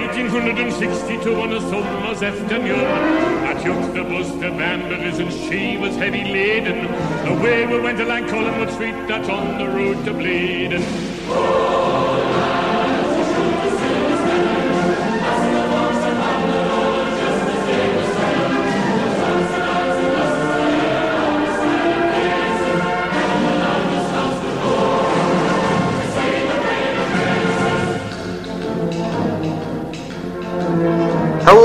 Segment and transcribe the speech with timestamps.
[0.00, 2.80] 1862 on a summer's afternoon.
[2.80, 6.86] I took the bus to Balmbra's and she was heavy laden.
[7.26, 11.93] Away we went along Collingwood Street that's on the road to Blaydon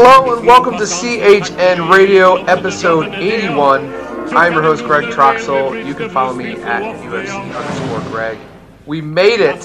[0.02, 3.94] Hello and welcome to CHN Radio episode 81.
[4.34, 5.86] I'm your host Greg Troxel.
[5.86, 8.38] You can follow me at UFC underscore Greg.
[8.86, 9.60] We made it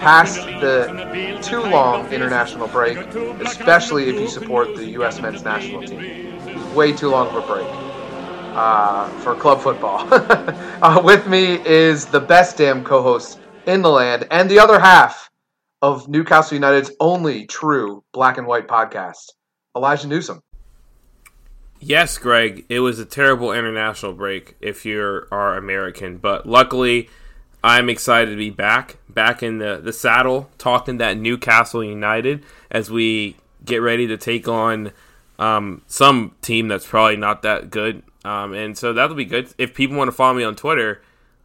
[0.00, 2.98] past the too long international break,
[3.40, 5.20] especially if you support the U.S.
[5.20, 6.74] men's national team.
[6.74, 7.68] Way too long of a break
[8.56, 10.08] uh, for club football.
[10.12, 15.30] uh, with me is the best damn co-host in the land and the other half
[15.82, 19.34] of Newcastle United's only true black and white podcast.
[19.78, 20.42] Elijah Newsom.
[21.80, 27.08] Yes, Greg, it was a terrible international break if you are American, but luckily
[27.62, 32.90] I'm excited to be back, back in the, the saddle, talking that Newcastle United as
[32.90, 34.92] we get ready to take on
[35.38, 38.02] um, some team that's probably not that good.
[38.24, 39.54] Um, and so that'll be good.
[39.56, 41.00] If people want to follow me on Twitter,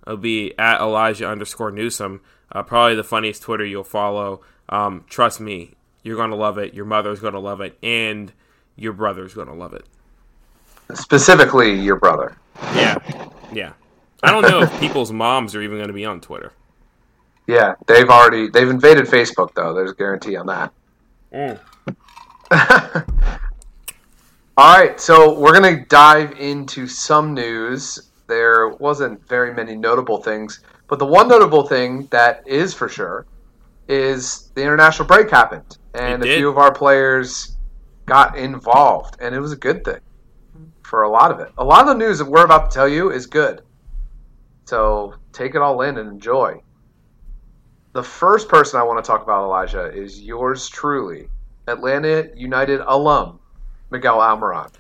[0.06, 2.22] it'll be at Elijah underscore Newsom.
[2.52, 4.42] Uh, probably the funniest Twitter you'll follow.
[4.70, 5.74] Um, trust me,
[6.04, 6.74] you're going to love it.
[6.74, 7.78] Your mother's going to love it.
[7.82, 8.32] And
[8.76, 9.86] your brother's going to love it.
[10.94, 12.38] Specifically, your brother.
[12.76, 12.98] Yeah.
[13.52, 13.74] Yeah.
[14.22, 16.52] I don't know if people's moms are even going to be on Twitter.
[17.48, 19.74] Yeah, they've already they've invaded Facebook though.
[19.74, 20.72] There's a guarantee on that.
[21.34, 21.60] Mm.
[24.58, 28.12] All right, so we're gonna dive into some news.
[28.28, 33.26] There wasn't very many notable things, but the one notable thing that is for sure
[33.88, 37.58] is the international break happened, and a few of our players
[38.06, 40.00] got involved, and it was a good thing
[40.82, 41.52] for a lot of it.
[41.58, 43.62] A lot of the news that we're about to tell you is good,
[44.66, 46.62] so take it all in and enjoy.
[47.94, 51.30] The first person I want to talk about, Elijah, is yours truly,
[51.68, 53.40] Atlanta United alum,
[53.92, 54.72] Miguel Almiron.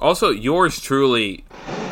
[0.00, 1.44] Also, yours truly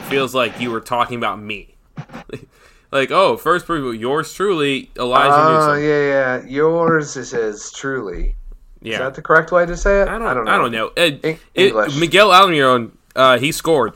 [0.08, 1.76] feels like you were talking about me.
[2.92, 5.84] like, oh, first preview, yours truly, Elijah Oh Newsom.
[5.84, 6.46] yeah, yeah.
[6.46, 8.34] Yours is, is truly.
[8.80, 8.92] Yeah.
[8.94, 10.08] Is that the correct way to say it?
[10.08, 10.88] I don't, I don't know.
[10.88, 11.96] Uh, En- it- English.
[11.96, 13.94] Miguel Almiron, uh, he scored.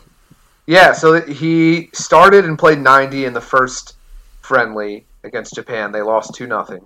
[0.67, 3.97] Yeah, so he started and played 90 in the first
[4.43, 5.93] friendly against Japan.
[5.93, 6.84] They lost 2 nothing.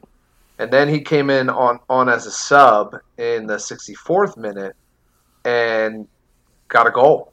[0.58, 4.76] And then he came in on, on as a sub in the 64th minute
[5.44, 6.06] and
[6.68, 7.32] got a goal.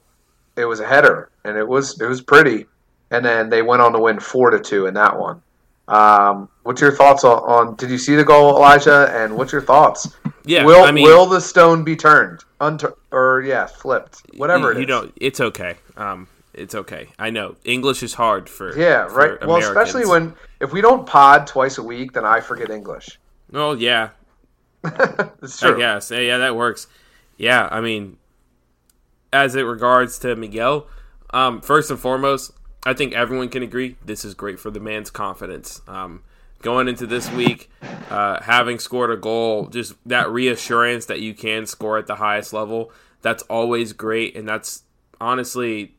[0.56, 2.66] It was a header and it was it was pretty.
[3.12, 5.42] And then they went on to win 4 to 2 in that one.
[5.88, 9.60] Um, what's your thoughts on, on did you see the goal Elijah and what's your
[9.60, 10.16] thoughts?
[10.44, 12.44] Yeah, will I mean, will the stone be turned?
[12.60, 14.22] Untur- or yeah, flipped.
[14.36, 14.80] Whatever you, it is.
[14.80, 15.12] you don't.
[15.16, 15.76] It's okay.
[15.96, 17.08] Um, it's okay.
[17.18, 19.46] I know English is hard for Yeah, for right.
[19.46, 23.18] Well, especially when if we don't pod twice a week, then I forget English.
[23.52, 24.10] Oh yeah,
[24.84, 25.78] it's I true.
[25.78, 26.10] guess.
[26.10, 26.86] Yeah, yeah, that works.
[27.36, 28.18] Yeah, I mean,
[29.32, 30.86] as it regards to Miguel,
[31.30, 32.52] um, first and foremost,
[32.84, 35.80] I think everyone can agree this is great for the man's confidence.
[35.86, 36.22] Um,
[36.62, 37.70] going into this week,
[38.10, 42.52] uh, having scored a goal, just that reassurance that you can score at the highest
[42.52, 44.82] level, that's always great, and that's
[45.20, 45.94] honestly,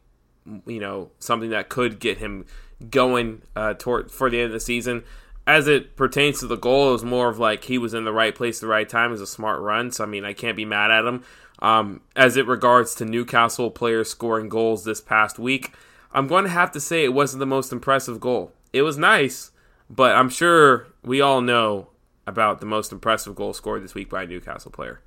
[0.65, 2.45] you know, something that could get him
[2.89, 5.03] going uh, toward for the end of the season.
[5.45, 8.13] As it pertains to the goal, it was more of like he was in the
[8.13, 9.09] right place at the right time.
[9.09, 11.23] It was a smart run, so I mean, I can't be mad at him.
[11.59, 15.73] Um, as it regards to Newcastle players scoring goals this past week,
[16.13, 18.51] I'm going to have to say it wasn't the most impressive goal.
[18.71, 19.51] It was nice,
[19.89, 21.89] but I'm sure we all know
[22.25, 25.01] about the most impressive goal scored this week by a Newcastle player.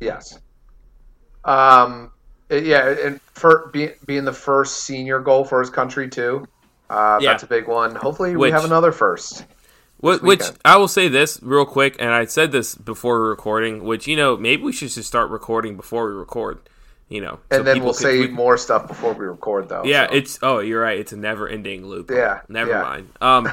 [0.00, 0.38] Yes.
[1.44, 2.10] Um.
[2.50, 6.46] yeah, and for being being the first senior goal for his country too.
[6.90, 7.32] Uh, Yeah.
[7.32, 7.94] That's a big one.
[7.94, 9.44] Hopefully, we have another first.
[9.98, 10.42] Which, which.
[10.64, 13.84] I will say this real quick, and I said this before recording.
[13.84, 16.58] Which you know, maybe we should just start recording before we record.
[17.08, 19.84] You know, so And then we'll say we- more stuff before we record, though.
[19.84, 20.14] Yeah, so.
[20.14, 20.98] it's oh, you're right.
[20.98, 22.10] It's a never-ending loop.
[22.10, 22.82] Yeah, never yeah.
[22.82, 23.10] mind.
[23.20, 23.52] Um,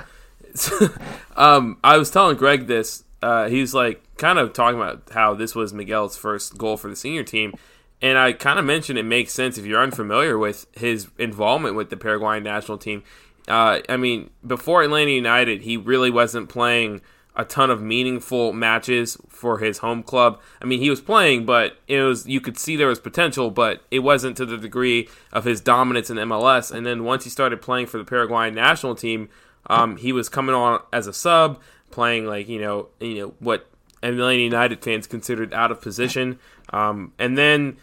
[1.35, 3.03] um, I was telling Greg this.
[3.21, 6.89] Uh, he was like kind of talking about how this was Miguel's first goal for
[6.89, 7.53] the senior team,
[8.01, 11.89] and I kind of mentioned it makes sense if you're unfamiliar with his involvement with
[11.89, 13.03] the Paraguayan national team.
[13.47, 17.01] Uh, I mean, before Atlanta United, he really wasn't playing
[17.35, 20.39] a ton of meaningful matches for his home club.
[20.61, 23.83] I mean, he was playing, but it was you could see there was potential, but
[23.89, 26.71] it wasn't to the degree of his dominance in MLS.
[26.71, 29.29] And then once he started playing for the Paraguayan national team,
[29.67, 33.67] um, he was coming on as a sub, playing like you know you know what
[34.03, 36.39] Atlanta United fans considered out of position.
[36.71, 37.77] Um, and then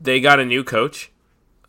[0.00, 1.10] they got a new coach,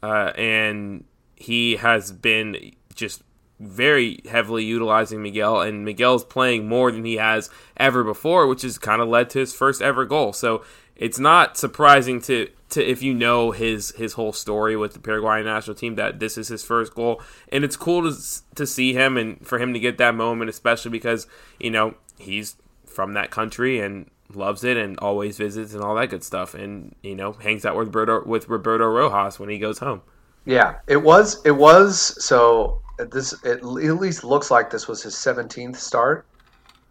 [0.02, 1.06] uh, and
[1.36, 3.24] he has been just
[3.68, 8.78] very heavily utilizing Miguel, and Miguel's playing more than he has ever before, which has
[8.78, 10.34] kind of led to his first ever goal.
[10.34, 10.64] So
[10.96, 15.46] it's not surprising to to if you know his his whole story with the Paraguayan
[15.46, 18.18] national team that this is his first goal, and it's cool to
[18.56, 21.28] to see him and for him to get that moment, especially because
[21.60, 22.56] you know he's
[22.86, 26.96] from that country and loves it and always visits and all that good stuff, and
[27.02, 30.02] you know hangs out with Roberto with Roberto Rojas when he goes home.
[30.46, 35.16] Yeah, it was it was so this it at least looks like this was his
[35.16, 36.26] 17th start,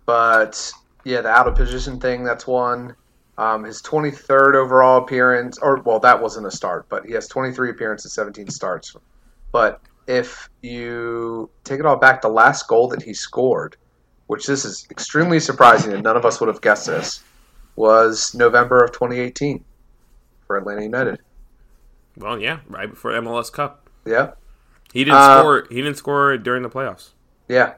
[0.06, 0.72] but
[1.04, 2.96] yeah, the out of position thing that's one.
[3.38, 7.70] Um, his 23rd overall appearance, or well, that wasn't a start, but he has 23
[7.70, 8.94] appearances, 17 starts.
[9.52, 13.76] But if you take it all back, the last goal that he scored,
[14.26, 17.22] which this is extremely surprising, and none of us would have guessed this,
[17.74, 19.64] was November of 2018
[20.46, 21.18] for Atlanta United.
[22.16, 23.88] Well, yeah, right before MLS Cup.
[24.04, 24.32] Yeah,
[24.92, 25.66] he didn't uh, score.
[25.68, 27.10] He didn't score during the playoffs.
[27.48, 27.74] Yeah,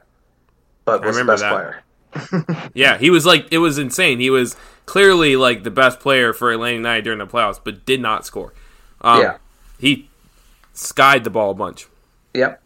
[0.83, 1.51] but was the best that.
[1.51, 2.71] player.
[2.73, 4.19] yeah, he was like it was insane.
[4.19, 8.01] He was clearly like the best player for Atlanta United during the playoffs, but did
[8.01, 8.53] not score.
[9.01, 9.37] Um, yeah,
[9.79, 10.09] he
[10.73, 11.87] skied the ball a bunch.
[12.33, 12.61] Yep.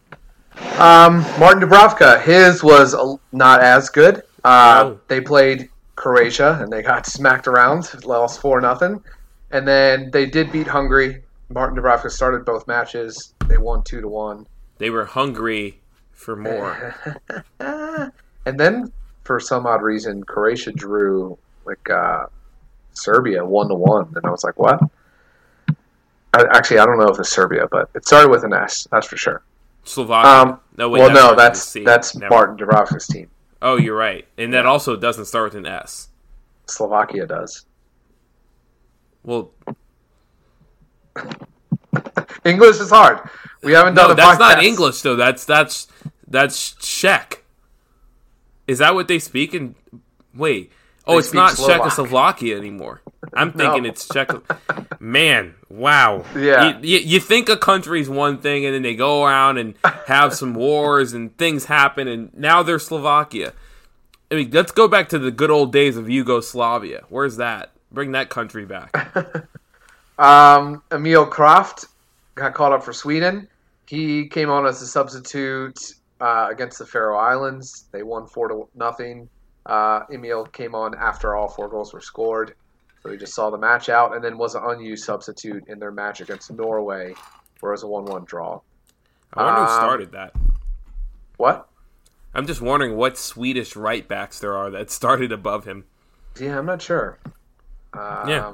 [0.77, 2.95] Um, Martin Dubravka, his was
[3.31, 4.23] not as good.
[4.43, 4.99] Uh, oh.
[5.07, 9.03] They played Croatia and they got smacked around, lost four nothing,
[9.51, 11.23] and then they did beat Hungary.
[11.49, 13.33] Martin Dubravka started both matches.
[13.47, 14.45] They won two to one.
[14.77, 15.79] They were hungry
[16.11, 16.95] for more.
[17.59, 18.91] and then,
[19.23, 22.27] for some odd reason, Croatia drew like uh,
[22.93, 24.79] Serbia one to one, and I was like, "What?"
[26.33, 28.87] I, actually, I don't know if it's Serbia, but it started with an S.
[28.91, 29.43] That's for sure.
[29.83, 30.29] Slovakia.
[30.29, 32.29] Um, no, wait, well, no, that's that's Never.
[32.29, 33.29] Martin Dubravka's team.
[33.61, 36.09] Oh, you're right, and that also doesn't start with an S.
[36.67, 37.65] Slovakia does.
[39.23, 39.51] Well,
[42.45, 43.19] English is hard.
[43.61, 44.09] We haven't done.
[44.09, 44.39] No, that's podcast.
[44.39, 45.15] not English though.
[45.15, 45.87] That's that's
[46.27, 47.43] that's Czech.
[48.67, 49.53] Is that what they speak?
[49.53, 49.75] in
[50.35, 50.71] wait,
[51.05, 51.77] oh, they it's not Slovak.
[51.77, 53.01] Czechoslovakia anymore.
[53.33, 53.89] I'm thinking no.
[53.89, 54.29] it's Czech.
[54.99, 56.23] Man, wow.
[56.35, 56.79] Yeah.
[56.79, 59.75] You, you, you, think a country's one thing, and then they go around and
[60.07, 63.53] have some wars, and things happen, and now they're Slovakia.
[64.31, 67.03] I mean, let's go back to the good old days of Yugoslavia.
[67.09, 67.71] Where's that?
[67.91, 68.95] Bring that country back.
[70.19, 71.85] um, Emil Krafth
[72.35, 73.47] got called up for Sweden.
[73.87, 77.85] He came on as a substitute uh, against the Faroe Islands.
[77.91, 79.29] They won four to nothing.
[79.65, 82.55] Uh, Emil came on after all four goals were scored,
[83.01, 85.91] so he just saw the match out, and then was an unused substitute in their
[85.91, 87.13] match against Norway,
[87.59, 88.61] where it was a one-one draw.
[89.33, 90.33] I wonder um, who started that.
[91.37, 91.67] What?
[92.33, 95.85] I'm just wondering what Swedish right backs there are that started above him.
[96.39, 97.17] Yeah, I'm not sure.
[97.93, 98.53] Um, yeah,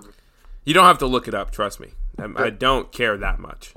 [0.65, 1.51] you don't have to look it up.
[1.51, 1.89] Trust me.
[2.19, 3.73] I, I don't care that much.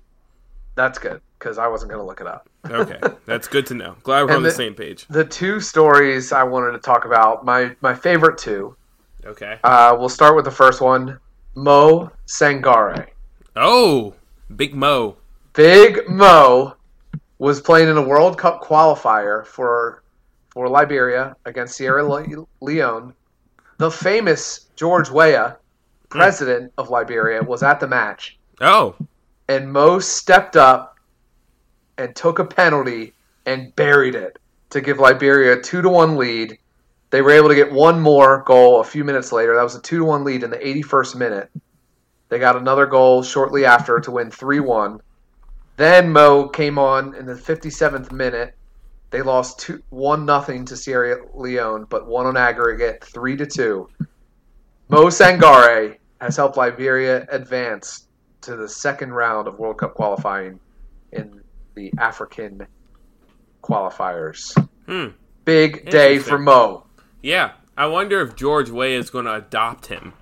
[0.75, 2.49] That's good because I wasn't going to look it up.
[2.69, 3.97] okay, that's good to know.
[4.03, 5.07] Glad we're and on the, the, same page.
[5.09, 8.77] The two stories I wanted to talk about, my my favorite two.
[9.25, 9.59] Okay.
[9.65, 11.19] Uh, we'll start with the first one.
[11.55, 13.09] Mo Sangare.
[13.57, 14.15] Oh,
[14.55, 15.17] Big Mo.
[15.53, 16.77] Big Mo
[17.39, 20.03] was playing in a World Cup qualifier for
[20.51, 22.05] for Liberia against Sierra
[22.61, 23.15] Leone.
[23.79, 25.57] The famous George Weah
[26.09, 28.39] president of Liberia, was at the match.
[28.61, 28.95] Oh.
[29.49, 30.99] And Mo stepped up
[31.97, 33.15] and took a penalty
[33.47, 34.39] and buried it
[34.71, 36.59] to give Liberia a two to one lead.
[37.11, 39.55] They were able to get one more goal a few minutes later.
[39.55, 41.51] That was a two to one lead in the 81st minute.
[42.29, 45.01] They got another goal shortly after to win three one.
[45.77, 48.55] Then Mo came on in the 57th minute.
[49.11, 53.89] They lost two one nothing to Sierra Leone, but won on aggregate three to two.
[54.89, 58.07] Mo Sangare has helped Liberia advance
[58.41, 60.59] to the second round of World Cup qualifying
[61.13, 61.43] in
[61.75, 62.67] the African
[63.63, 64.57] qualifiers.
[64.87, 65.09] Hmm.
[65.45, 66.87] Big day for Mo.
[67.23, 70.15] Yeah, I wonder if George Weah is going to adopt him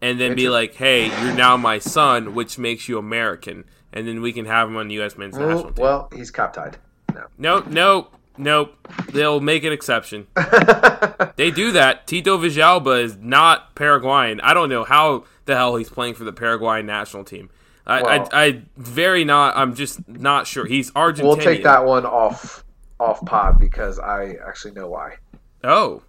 [0.00, 4.20] and then be like, "Hey, you're now my son, which makes you American," and then
[4.22, 5.16] we can have him on the U.S.
[5.16, 5.82] men's national team.
[5.82, 6.76] Well, he's cup tied.
[7.14, 8.08] No, no, no.
[8.36, 8.88] Nope.
[9.12, 10.26] They'll make an exception.
[11.36, 12.06] they do that.
[12.06, 14.40] Tito Villalba is not Paraguayan.
[14.40, 17.50] I don't know how the hell he's playing for the Paraguayan national team.
[17.86, 19.56] I, well, I, I, very not.
[19.56, 20.64] I'm just not sure.
[20.64, 21.22] He's Argentinian.
[21.24, 22.64] We'll take that one off
[22.98, 25.16] off pod because I actually know why.
[25.62, 26.02] Oh.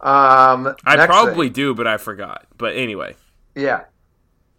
[0.00, 1.54] Um, I probably thing.
[1.54, 2.46] do, but I forgot.
[2.56, 3.16] But anyway.
[3.54, 3.84] Yeah,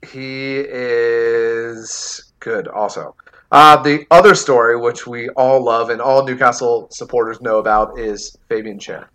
[0.06, 2.68] he is good.
[2.68, 3.16] Also,
[3.52, 8.38] uh, the other story, which we all love and all Newcastle supporters know about, is
[8.48, 9.08] Fabian Schär.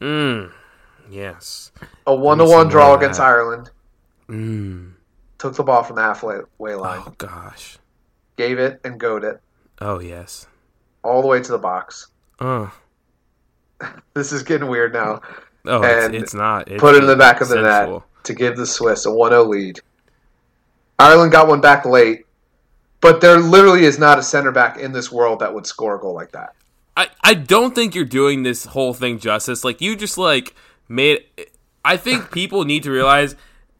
[0.00, 0.52] Mm.
[1.10, 1.72] Yes.
[2.06, 3.26] A one to one draw against that.
[3.26, 3.70] Ireland.
[4.28, 4.92] Mm.
[5.38, 7.78] Took the ball from the halfway way line, Oh gosh.
[8.36, 9.40] gave it and goad it
[9.80, 10.46] Oh yes.
[11.02, 12.08] all the way to the box.
[12.40, 12.72] Oh.
[14.14, 15.20] This is getting weird now.
[15.64, 16.68] Oh, it's, it's not.
[16.68, 18.00] It's Put it in the back of the sensual.
[18.00, 19.80] net to give the Swiss a 1 0 lead.
[20.98, 22.26] Ireland got one back late,
[23.00, 26.00] but there literally is not a center back in this world that would score a
[26.00, 26.54] goal like that.
[26.96, 29.64] I, I don't think you're doing this whole thing justice.
[29.64, 30.54] Like you just like
[30.88, 31.24] made.
[31.84, 33.36] I think people need to realize.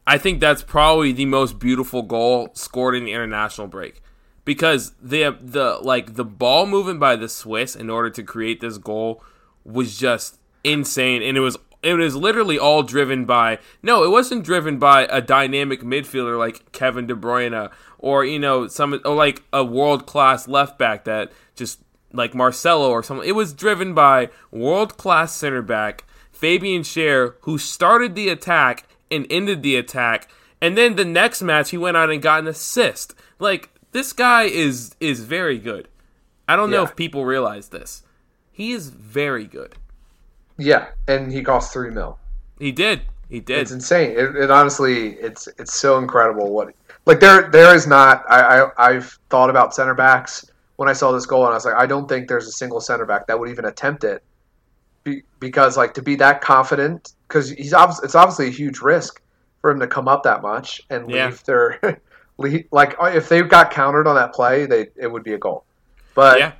[0.07, 4.01] I think that's probably the most beautiful goal scored in the international break
[4.45, 8.77] because the the like the ball movement by the Swiss in order to create this
[8.77, 9.23] goal
[9.63, 14.43] was just insane, and it was it was literally all driven by no, it wasn't
[14.43, 19.43] driven by a dynamic midfielder like Kevin De Bruyne or you know some or like
[19.53, 21.79] a world class left back that just
[22.13, 23.27] like Marcelo or something.
[23.27, 29.27] It was driven by world class center back Fabian Schär who started the attack and
[29.29, 30.29] ended the attack,
[30.61, 33.13] and then the next match he went out and got an assist.
[33.39, 35.87] Like this guy is is very good.
[36.47, 38.03] I don't know if people realize this.
[38.51, 39.75] He is very good.
[40.61, 42.17] Yeah, and he cost 3 mil.
[42.59, 43.01] He did.
[43.29, 43.59] He did.
[43.59, 44.11] It's insane.
[44.11, 46.73] It, it honestly, it's it's so incredible what
[47.05, 48.23] like there there is not.
[48.29, 51.65] I, I I've thought about center backs when I saw this goal, and I was
[51.65, 54.21] like, I don't think there's a single center back that would even attempt it,
[55.03, 59.21] be, because like to be that confident, because he's obviously it's obviously a huge risk
[59.61, 61.31] for him to come up that much and leave Yeah.
[61.45, 62.01] their
[62.37, 65.63] leave, like if they got countered on that play, they it would be a goal.
[66.15, 66.51] But yeah.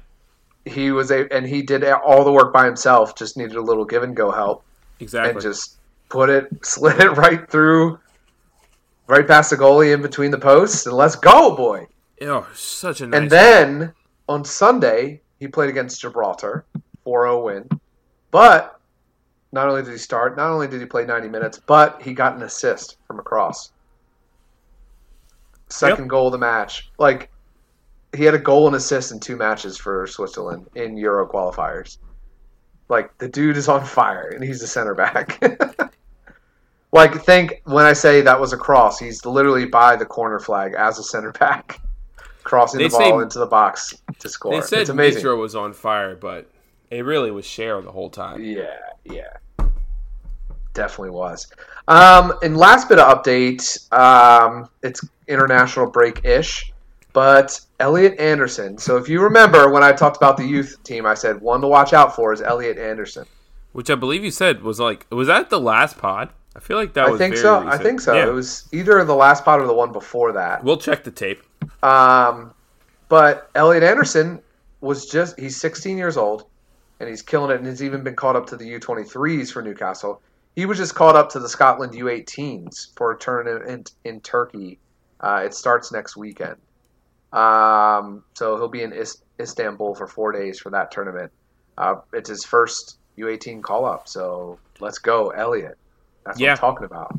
[0.66, 3.16] He was a and he did all the work by himself.
[3.16, 4.64] Just needed a little give and go help
[5.00, 5.32] Exactly.
[5.32, 5.78] and just
[6.10, 8.00] put it, slid it right through,
[9.08, 11.88] right past the goalie in between the posts, and let's go, boy.
[12.22, 13.20] oh, such a nice.
[13.22, 13.94] And then
[14.30, 16.66] on Sunday, he played against Gibraltar,
[17.04, 17.70] 4 0 win.
[18.30, 18.80] But
[19.52, 22.36] not only did he start, not only did he play 90 minutes, but he got
[22.36, 23.72] an assist from a cross.
[25.70, 26.10] Second Yep.
[26.10, 26.92] goal of the match.
[27.00, 27.31] Like,
[28.16, 31.98] he had a goal and assist in two matches for Switzerland in Euro qualifiers.
[32.90, 35.42] Like, the dude is on fire, and he's a center back.
[36.92, 40.74] like, think when I say that was a cross, he's literally by the corner flag
[40.78, 41.80] as a center back,
[42.44, 44.54] crossing They the ball say- into the box to score.
[44.54, 45.24] they said it's amazing.
[45.24, 46.50] Mitro was on fire, but
[46.90, 48.44] it really was Schär the whole time.
[48.44, 48.76] Yeah,
[49.06, 49.38] yeah.
[50.74, 51.48] Definitely was.
[51.88, 56.72] Um, and last bit of update, um, it's international break ish,
[57.14, 58.78] but Elliot Anderson.
[58.78, 61.68] So if you remember when I talked about the youth team, I said one to
[61.68, 63.26] watch out for is Elliot Anderson.
[63.74, 66.30] Which I believe you said was like was that the last pod?
[66.56, 67.66] I feel like that I think so.
[67.68, 68.14] I think so.
[68.14, 68.28] Yeah.
[68.28, 70.64] It was either the last pod or the one before that.
[70.64, 71.42] We'll check the tape.
[71.82, 72.54] Um,
[73.08, 74.42] but Elliot Anderson
[74.82, 76.46] was just, he's 16 years old
[77.00, 80.22] and he's killing it and has even been called up to the U23s for Newcastle.
[80.56, 83.70] He was just called up to the Scotland U18s for a tournament
[84.04, 84.78] in, in Turkey.
[85.22, 86.58] Uh, it starts next weekend.
[87.34, 91.32] Um, so he'll be in Is- Istanbul for four days for that tournament.
[91.78, 94.08] Uh, it's his first U18 call up.
[94.08, 95.78] So let's go, Elliot.
[96.26, 96.52] That's Yeah.
[96.52, 97.12] what I'm talking about.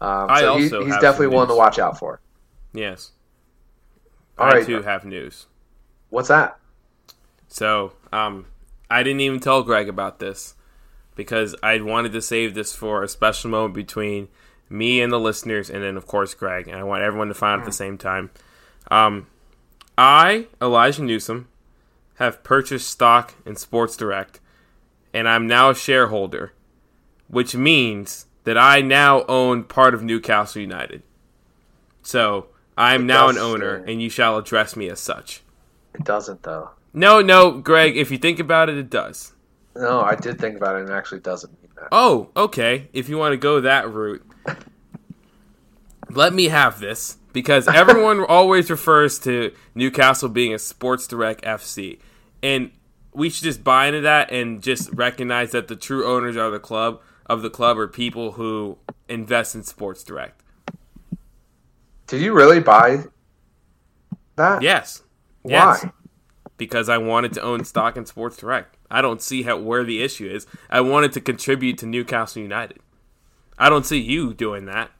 [0.00, 2.20] Um, I so he- also he's definitely one to watch out for.
[2.72, 3.12] Yes.
[4.38, 4.66] All I right.
[4.66, 5.46] too have news.
[6.10, 6.58] What's that?
[7.48, 8.46] So, um,
[8.90, 10.54] I didn't even tell Greg about this
[11.14, 14.28] because I wanted to save this for a special moment between
[14.68, 17.54] me and the listeners, and then of course Greg, and I want everyone to find
[17.54, 18.30] out at the same time.
[18.90, 19.26] Um,
[19.98, 21.48] I, Elijah Newsom,
[22.16, 24.40] have purchased stock in Sports Direct,
[25.12, 26.52] and I'm now a shareholder,
[27.28, 31.02] which means that I now own part of Newcastle United.
[32.02, 35.42] So I am now an owner, and you shall address me as such.
[35.94, 36.70] It doesn't though.
[36.92, 39.32] No, no, Greg, if you think about it, it does.
[39.74, 41.88] No, I did think about it, and it actually doesn't mean that.
[41.92, 42.88] Oh, okay.
[42.92, 44.24] If you want to go that route,
[46.08, 51.98] let me have this because everyone always refers to Newcastle being a Sports Direct FC,
[52.42, 52.70] and
[53.12, 56.58] we should just buy into that and just recognize that the true owners are the
[56.58, 60.42] club of the club are people who invest in Sports Direct.
[62.06, 63.04] Did you really buy
[64.36, 64.62] that?
[64.62, 65.02] Yes.
[65.42, 65.52] Why?
[65.82, 65.86] Yes.
[66.56, 68.78] Because I wanted to own stock in Sports Direct.
[68.90, 70.46] I don't see how where the issue is.
[70.70, 72.78] I wanted to contribute to Newcastle United.
[73.58, 74.90] I don't see you doing that.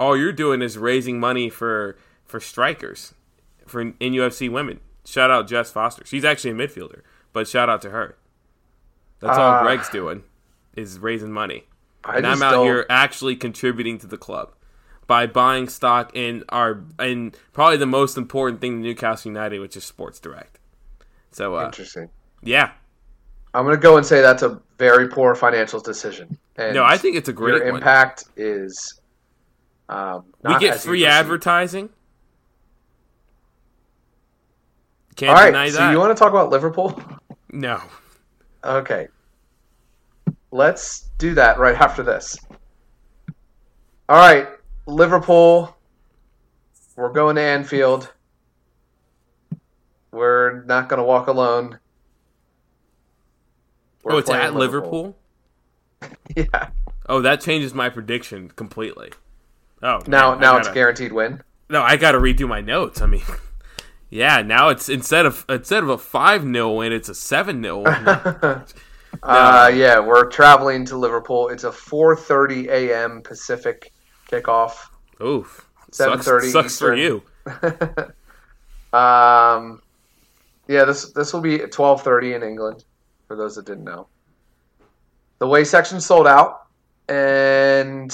[0.00, 3.14] All you're doing is raising money for for strikers
[3.66, 4.80] for in UFC women.
[5.04, 6.04] Shout out Jess Foster.
[6.06, 7.02] She's actually a midfielder,
[7.32, 8.16] but shout out to her.
[9.20, 9.62] That's all Ah.
[9.62, 10.24] Greg's doing
[10.74, 11.66] is raising money.
[12.04, 14.54] I and I'm out don't- here actually contributing to the club
[15.06, 19.76] by buying stock in our in probably the most important thing to Newcastle United, which
[19.76, 20.58] is Sports Direct.
[21.32, 22.08] So uh, Interesting.
[22.42, 22.70] yeah,
[23.52, 26.38] I'm going to go and say that's a very poor financial decision.
[26.56, 27.76] And no, I think it's a great your one.
[27.76, 28.99] impact is.
[29.90, 31.90] Um, we get free advertising.
[35.16, 35.90] Can't All right, deny so that.
[35.90, 37.02] you want to talk about Liverpool?
[37.52, 37.82] no.
[38.64, 39.08] Okay.
[40.52, 42.38] Let's do that right after this.
[44.08, 44.46] All right,
[44.86, 45.76] Liverpool.
[46.94, 48.12] We're going to Anfield.
[50.12, 51.80] We're not going to walk alone.
[54.04, 55.16] We're oh, it's at Liverpool.
[56.34, 56.70] Yeah.
[57.10, 59.10] Oh, that changes my prediction completely.
[59.82, 61.42] Oh, Now, now it's gotta- guaranteed win.
[61.68, 63.00] No, I got to redo my notes.
[63.00, 63.22] I mean,
[64.10, 67.78] yeah, now it's instead of instead of a five 0 win, it's a seven 0
[67.84, 68.62] win.
[69.24, 71.48] Uh, yeah, we're traveling to Liverpool.
[71.48, 73.20] It's a 4:30 a.m.
[73.22, 73.92] Pacific
[74.30, 74.74] kickoff.
[75.20, 77.22] Oof, sucks, 7:30 sucks for you.
[78.92, 79.82] Um,
[80.68, 82.84] yeah, this this will be at 12:30 in England.
[83.26, 84.08] For those that didn't know,
[85.38, 86.66] the way section sold out,
[87.08, 88.10] and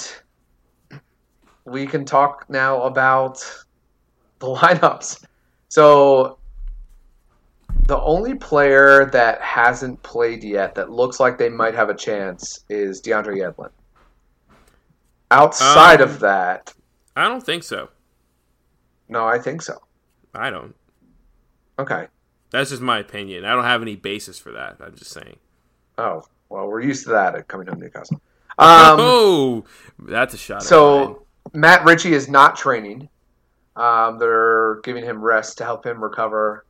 [1.66, 3.38] we can talk now about
[4.38, 5.24] the lineups.
[5.68, 6.38] So,
[7.86, 12.64] the only player that hasn't played yet that looks like they might have a chance
[12.68, 13.70] is DeAndre Yedlin.
[15.30, 16.72] Outside Um, of that,
[17.16, 17.88] I don't think so.
[19.08, 19.78] no, I think so.
[20.34, 20.74] I don't.
[21.78, 22.06] Okay.
[22.50, 23.44] That's just my opinion.
[23.44, 24.76] I don't have any basis for that.
[24.80, 25.36] I'm just saying.
[25.98, 28.20] Oh, well, we're used to that at coming home to Newcastle.
[28.58, 29.64] Um, oh,
[29.98, 30.62] that's a shot.
[30.62, 33.08] so Matt Ritchie is not training.
[33.76, 36.64] Um, they're giving him rest to help him recover.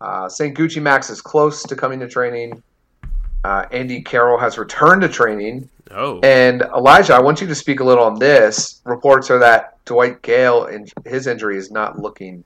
[0.00, 0.56] Uh, St.
[0.56, 2.62] Gucci Max is close to coming to training.
[3.44, 5.68] Uh, Andy Carroll has returned to training.
[5.90, 8.80] oh, And Elijah, I want you to speak a little on this.
[8.84, 12.44] Reports are that Dwight Gayle and his injury is not looking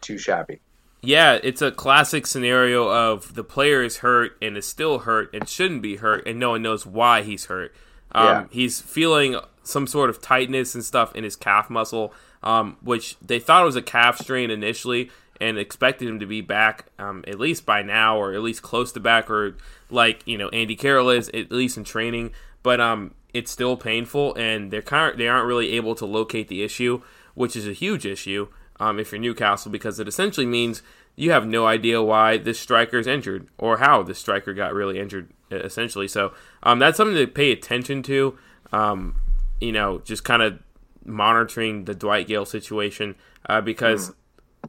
[0.00, 0.60] too shabby.
[1.02, 5.48] Yeah, it's a classic scenario of the player is hurt and is still hurt and
[5.48, 7.74] shouldn't be hurt, and no one knows why he's hurt.
[8.12, 8.44] Um, Yeah.
[8.50, 13.38] He's feeling some sort of tightness and stuff in his calf muscle, um, which they
[13.38, 17.66] thought was a calf strain initially and expected him to be back um, at least
[17.66, 19.56] by now or at least close to back or
[19.90, 22.30] like you know Andy Carroll is at least in training.
[22.62, 26.48] But um, it's still painful, and they're kind of, they aren't really able to locate
[26.48, 27.02] the issue,
[27.34, 28.48] which is a huge issue
[28.80, 30.82] um, if you're Newcastle because it essentially means
[31.16, 34.98] you have no idea why this striker is injured or how this striker got really
[34.98, 36.08] injured essentially.
[36.08, 38.36] So um, that's something to pay attention to.
[38.72, 39.16] Um,
[39.60, 40.58] you know, just kind of
[41.04, 43.14] monitoring the Dwight Gayle situation
[43.46, 44.12] uh, because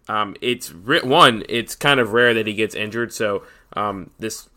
[0.07, 3.13] um, it's one, it's kind of rare that he gets injured.
[3.13, 3.43] So
[3.73, 4.49] um, this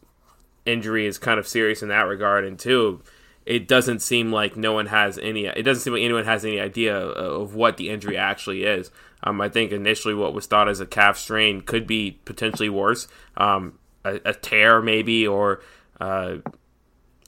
[0.67, 3.03] injury is kind of serious in that regard, and two,
[3.47, 5.47] it doesn't seem like no one has any.
[5.47, 8.91] It doesn't seem like anyone has any idea of what the injury actually is.
[9.23, 13.09] Um, I think initially what was thought as a calf strain could be potentially worse,
[13.37, 15.61] um, a, a tear maybe, or
[16.01, 16.37] uh,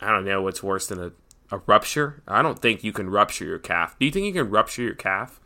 [0.00, 1.12] I don't know what's worse than a,
[1.50, 2.22] a rupture.
[2.28, 3.96] I don't think you can rupture your calf.
[3.98, 5.40] Do you think you can rupture your calf?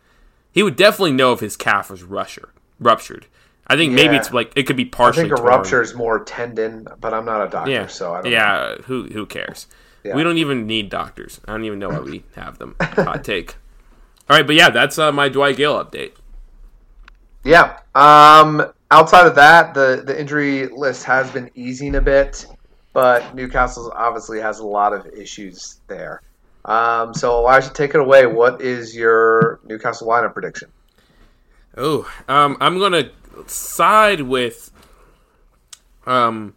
[0.53, 3.27] He would definitely know if his calf was rupture, ruptured.
[3.67, 5.21] I think maybe it's like it could be partial.
[5.21, 5.49] I think a torn.
[5.49, 7.87] rupture is more tendon, but I'm not a doctor, Yeah.
[7.87, 8.31] so I don't know.
[8.31, 8.75] yeah.
[8.85, 9.67] Who who cares?
[10.05, 10.15] Yeah.
[10.15, 11.41] We don't even need doctors.
[11.47, 12.77] I don't even know why we have them.
[12.81, 13.55] Hot take.
[14.29, 16.13] All right, but yeah, that's uh, my Dwight Gayle update.
[17.43, 17.79] Yeah.
[17.95, 22.47] Um, outside of that, the, the injury list has been easing a bit,
[22.95, 26.23] but Newcastle obviously has a lot of issues there.
[26.65, 28.25] Um, so Elijah, take it away.
[28.25, 30.71] What is your Newcastle lineup prediction?
[31.77, 33.11] Oh, um, I'm gonna
[33.47, 34.71] side with
[36.07, 36.55] um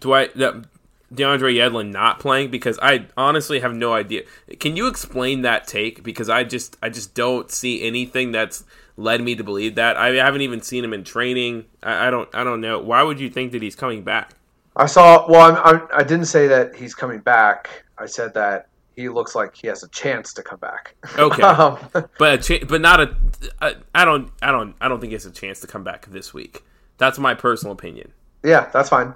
[0.00, 0.64] Dwight that
[1.12, 4.22] DeAndre Yedlin not playing because I honestly have no idea.
[4.58, 6.02] Can you explain that take?
[6.02, 8.64] Because I just I just don't see anything that's
[8.96, 9.96] led me to believe that.
[9.96, 11.66] I haven't even seen him in training.
[11.82, 12.80] I, I don't I don't know.
[12.80, 14.32] Why would you think that he's coming back?
[14.78, 15.28] I saw.
[15.28, 17.84] Well, I'm, I'm, I didn't say that he's coming back.
[17.98, 20.94] I said that he looks like he has a chance to come back.
[21.18, 21.42] Okay.
[21.44, 21.78] um,
[22.18, 23.16] But a cha- but not a.
[23.60, 26.32] I I don't I don't I don't think it's a chance to come back this
[26.32, 26.64] week.
[26.96, 28.12] That's my personal opinion.
[28.42, 29.14] yeah, that's fine.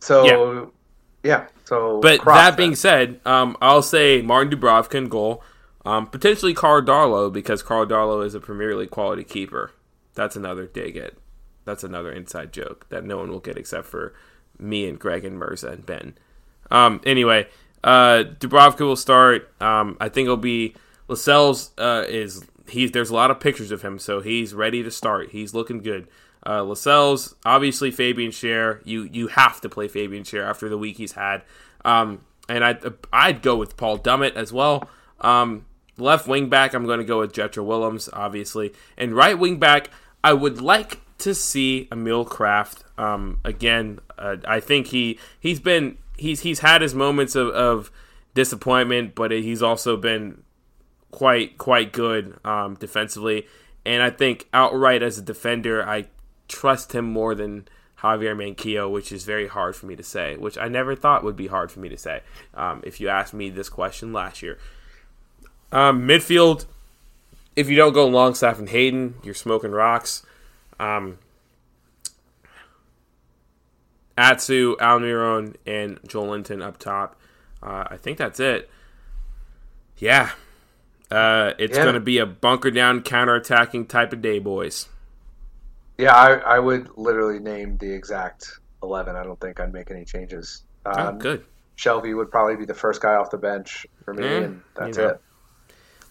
[0.00, 0.72] So,
[1.22, 1.46] yeah.
[1.64, 5.44] so, But that being said, um, I'll say Martin Dubravka in goal.
[5.84, 9.72] Um, potentially Karl Darlow because Karl Darlow is a Premier League quality keeper.
[10.14, 11.14] That's another dig at.
[11.64, 14.14] That's another inside joke that no one will get except for
[14.62, 16.14] me and Greg and Mirza and Ben.
[16.70, 17.48] Um, anyway,
[17.84, 19.52] uh, Dubravka will start.
[19.60, 20.74] Um, I think it'll be
[21.08, 21.72] Lascelles.
[21.76, 25.30] Uh, is he's there's a lot of pictures of him, so he's ready to start.
[25.30, 26.08] He's looking good.
[26.44, 28.80] Uh, Lascelles, obviously Fabian Schär.
[28.84, 31.42] You you have to play Fabian Schär after the week he's had.
[31.84, 32.78] Um, and I
[33.12, 34.88] I'd go with Paul Dummett as well.
[35.20, 35.66] Um,
[35.98, 39.90] left wing back, I'm going to go with Jetro Willems, obviously, and right wing back,
[40.24, 44.00] I would like to see Emil Krafth um, again.
[44.18, 47.90] Uh, I think he he's been he's he's had his moments of, of
[48.34, 50.42] disappointment, but he's also been
[51.10, 53.46] quite quite good um, defensively.
[53.84, 56.06] And I think outright as a defender, I
[56.48, 57.66] trust him more than
[58.00, 60.36] Javier Manquillo, which is very hard for me to say.
[60.36, 62.22] Which I never thought would be hard for me to say.
[62.54, 64.58] Um, if you asked me this question last year,
[65.70, 66.66] um, midfield.
[67.54, 70.24] If you don't go Longstaff and Hayden, you're smoking rocks.
[70.82, 71.18] Um,
[74.18, 77.18] Atsu, Almiron, and Joelinton up top.
[77.62, 78.68] Uh, I think that's it.
[79.98, 80.30] Yeah.
[81.10, 81.84] Uh, it's Yeah.
[81.84, 84.88] going to be a bunker down, counter-attacking type of day, boys.
[85.98, 88.46] Yeah, I, I would literally name the exact
[88.82, 89.14] eleven.
[89.14, 90.64] I don't think I'd make any changes.
[90.84, 91.44] Oh, Um, good.
[91.76, 95.04] Shelvey would probably be the first guy off the bench for me, and that's you
[95.04, 95.08] know.
[95.10, 95.20] it.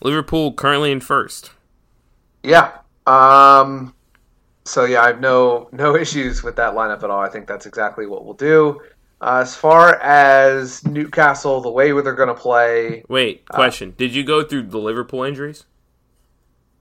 [0.01, 1.51] Liverpool currently in first.
[2.43, 2.71] Yeah.
[3.05, 3.93] Um,
[4.65, 7.19] so yeah, I have no no issues with that lineup at all.
[7.21, 8.80] I think that's exactly what we'll do.
[9.21, 13.93] Uh, as far as Newcastle, the way they're going to play, Wait, question.
[13.95, 15.65] Did you go through the Liverpool injuries?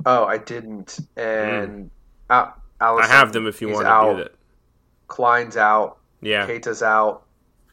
[0.07, 1.91] oh, I didn't, and
[2.31, 4.13] Al- I Alisson, have them if you want out.
[4.13, 4.33] to do that.
[5.09, 6.47] Clyne's out, Yeah.
[6.47, 7.25] Keita's out,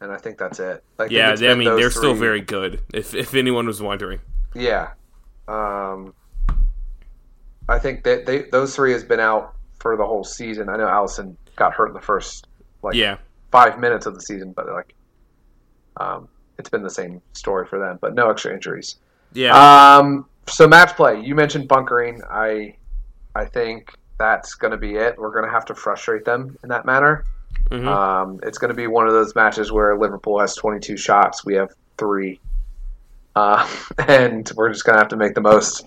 [0.01, 0.83] and I think that's it.
[0.99, 4.19] I think Yeah, they, I mean, they're still very good, if, if anyone was wondering.
[4.53, 4.89] Yeah.
[5.47, 6.13] Um,
[7.69, 10.69] I think that they those three has been out for the whole season.
[10.69, 12.47] I know Alisson got hurt in the first
[12.83, 13.17] like Yeah.
[13.51, 14.93] five minutes of the season, but like
[15.97, 17.97] um, it's been the same story for them.
[18.01, 18.97] But no extra injuries.
[19.33, 19.97] Yeah.
[19.97, 21.19] Um, so match play.
[21.21, 22.21] You mentioned bunkering.
[22.29, 22.75] I
[23.35, 25.17] I think that's going to be it.
[25.17, 27.23] We're going to have to frustrate them in that manner.
[27.69, 27.87] Mhm.
[27.87, 31.45] Um, it's going to be one of those matches where Liverpool has 22 shots.
[31.45, 32.39] We have three.
[33.35, 33.67] Uh,
[34.07, 35.85] and we're just going to have to make the most.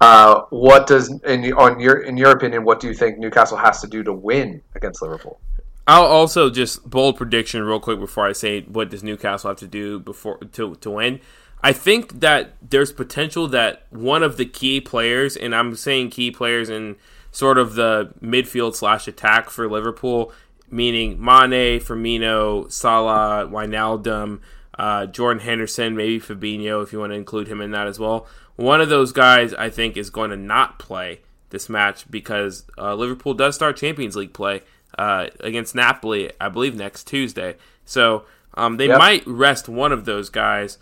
[0.00, 2.64] Uh, what does in on your in your opinion?
[2.64, 5.40] What do you think Newcastle has to do to win against Liverpool?
[5.86, 9.66] I'll also just bold prediction real quick before I say what does Newcastle have to
[9.66, 11.20] do before to to win.
[11.62, 16.30] I think that there's potential that one of the key players, and I'm saying key
[16.30, 16.96] players in
[17.32, 20.32] sort of the midfield slash attack for Liverpool,
[20.70, 24.40] meaning Mane, Firmino, Salah, Wijnaldum,
[24.78, 28.26] uh, Jordan Henderson, maybe Fabinho if you want to include him in that as well.
[28.60, 32.94] One of those guys I think is going to not play this match because uh,
[32.94, 34.60] Liverpool does start Champions League play
[34.98, 37.56] uh, against Napoli, I believe, next Tuesday.
[37.86, 38.98] So um, they Yep.
[38.98, 40.76] might rest one of those guys,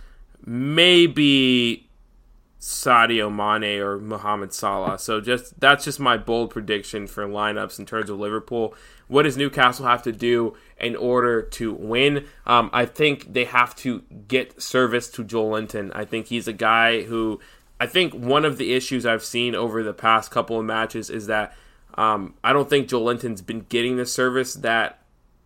[0.44, 1.88] maybe
[2.60, 4.98] Sadio Mane or Mohamed Salah.
[4.98, 8.74] So just that's just my bold prediction for lineups in terms of Liverpool.
[9.06, 12.26] What does Newcastle have to do in order to win?
[12.44, 15.92] Um, I think they have to get service to Joelinton.
[15.94, 17.40] I think he's a guy who
[17.80, 21.26] I think one of the issues I've seen over the past couple of matches is
[21.26, 21.54] that
[21.94, 25.00] um, I don't think Joelinton's been getting the service that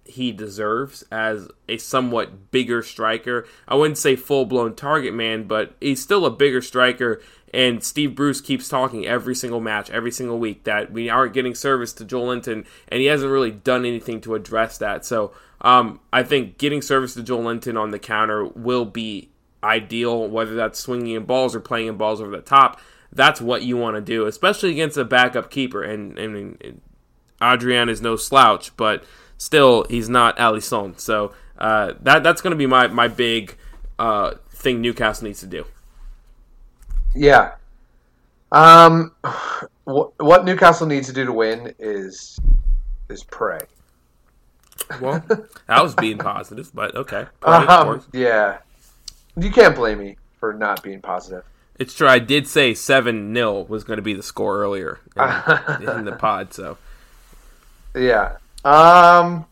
[0.05, 3.47] he deserves as a somewhat bigger striker.
[3.68, 7.21] I wouldn't say full blown target man, but he's still a bigger striker.
[7.55, 11.55] And Steve Bruce keeps talking every single match, every single week, that we aren't getting
[11.55, 15.05] service to Joelinton, and he hasn't really done anything to address that.
[15.05, 19.32] So um, I think getting service to Joelinton on the counter will be
[19.62, 22.81] ideal, whether that's swinging in balls or playing in balls over the top.
[23.12, 25.83] That's what you want to do, especially against a backup keeper.
[25.83, 26.81] And, and
[27.42, 29.05] Adrian is no slouch, but
[29.37, 30.98] still he's not Alisson.
[30.98, 33.57] So uh, that that's going to be my my big
[33.98, 35.66] uh, thing Newcastle needs to do.
[37.14, 37.53] Yeah.
[38.51, 39.14] Um,
[39.85, 42.38] what, what Newcastle needs to do to win is
[43.09, 43.61] is pray.
[45.01, 45.25] Well,
[45.66, 47.27] that was being positive, but okay.
[47.42, 48.59] Um, yeah,
[49.37, 51.45] you can't blame me for not being positive.
[51.79, 52.09] It's true.
[52.09, 55.23] I did say seven 0 was going to be the score earlier in,
[55.88, 56.53] in the pod.
[56.53, 56.79] So
[57.95, 58.37] Yeah.
[58.64, 59.47] Um,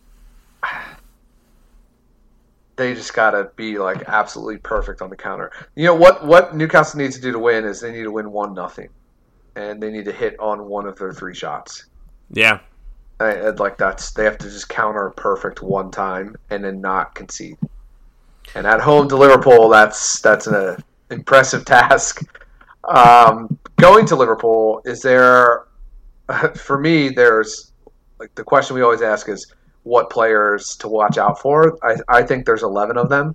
[2.81, 5.53] they just gotta be like absolutely perfect on the counter.
[5.75, 6.27] You know what?
[6.27, 8.89] What Newcastle needs to do to win is they need to win one nothing,
[9.55, 11.85] and they need to hit on one of their three shots.
[12.33, 12.61] yeah,
[13.21, 17.15] I, I'd like that's they have to just counter perfect one time and then not
[17.15, 17.59] concede.
[18.55, 22.23] And at home to Liverpool, that's that's an impressive task.
[22.85, 25.67] Um, going to Liverpool, is there?
[26.55, 27.73] For me, there's
[28.19, 31.79] like the question we always ask is what players to watch out for.
[31.83, 33.35] I, I think there's 11 of them.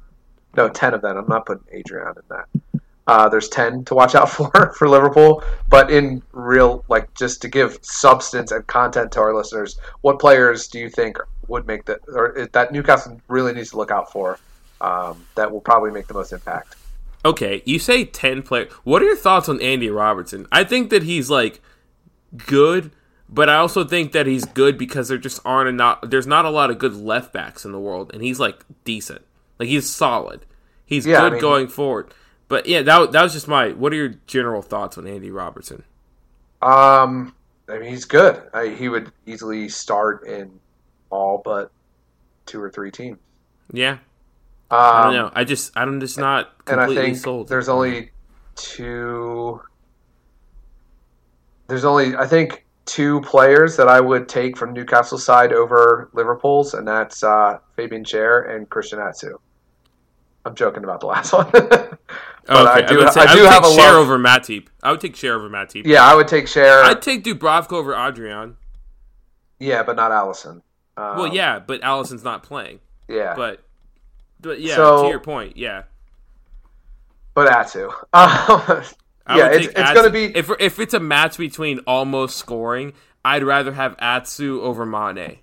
[0.56, 1.18] No, 10 of them.
[1.18, 2.82] I'm not putting Adrian in that.
[3.08, 5.44] Uh, there's 10 to watch out for for Liverpool.
[5.70, 10.68] But in real, like, just to give substance and content to our listeners, what players
[10.68, 14.40] do you think would make the, or that Newcastle really needs to look out for
[14.82, 16.76] um, that will probably make the most impact?
[17.24, 17.62] okay.
[17.66, 18.72] You say ten players.
[18.84, 20.46] What are your thoughts on Andy Robertson?
[20.52, 21.62] I think that he's like
[22.48, 22.92] good.
[23.28, 26.46] But I also think that he's good because there just aren't a not there's not
[26.46, 29.24] a lot of good left backs in the world, and he's like decent,
[29.58, 30.46] like he's solid.
[30.86, 32.14] He's Yeah, I good mean- going forward.
[32.48, 33.70] But yeah, that that was just my.
[33.70, 35.84] What are your general thoughts on Andy Robertson?
[36.62, 37.34] Um,
[37.68, 38.42] I mean, he's good.
[38.54, 40.60] I, he would easily start in
[41.10, 41.72] all but
[42.46, 43.18] two or three teams.
[43.74, 43.98] Yeah,
[44.76, 45.32] Um, I don't know.
[45.34, 47.48] I just I'm just not and I completely think sold.
[47.48, 48.12] there's only
[48.56, 49.62] two.
[51.68, 56.74] There's only I think two players that I would take from Newcastle side over Liverpool's,
[56.74, 59.38] and that's uh, Fabian Schär and Christian Atsu.
[60.46, 61.50] I'm joking about the last one.
[61.52, 62.00] but
[62.48, 62.86] Oh, I okay.
[62.94, 64.68] do, would say, I I do would have a take Schär over Matip.
[64.84, 65.82] I would take Schär over Matip.
[65.88, 66.84] Yeah, I would take Schär.
[66.84, 68.56] I'd take Dubravka over Adrian.
[69.60, 70.62] yeah, but not Alisson.
[70.96, 72.82] Um, Well, yeah, but Alisson's not playing.
[73.08, 73.65] yeah, But,
[74.42, 75.84] but yeah, So- to your point, yeah.
[77.34, 77.90] but Atsu.
[79.28, 82.94] Um, yeah, it's, it's going to be if if it's a match between almost scoring,
[83.24, 85.40] I'd rather have Atsu over Mane.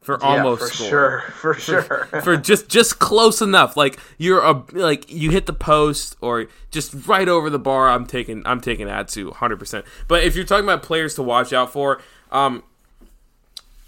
[0.00, 0.90] For almost yeah, for scoring.
[0.90, 2.22] sure, for sure.
[2.22, 3.76] for just just close enough.
[3.76, 7.88] Like you're a like you hit the post or just right over the bar.
[7.88, 9.58] I'm taking I'm taking Atsu 100.
[9.58, 12.62] percent But if you're talking about players to watch out for, um,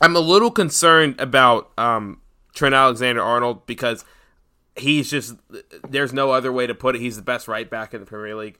[0.00, 2.20] I'm a little concerned about um
[2.56, 4.04] Trent Alexander Arnold because
[4.74, 5.36] he's just
[5.88, 7.00] there's no other way to put it.
[7.00, 8.58] He's the best right back in the Premier League.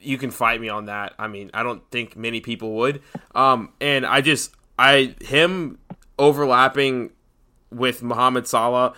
[0.00, 1.14] You can fight me on that.
[1.18, 3.02] I mean, I don't think many people would.
[3.34, 5.78] Um, and I just I him
[6.18, 7.10] overlapping
[7.70, 8.94] with Mohamed Salah.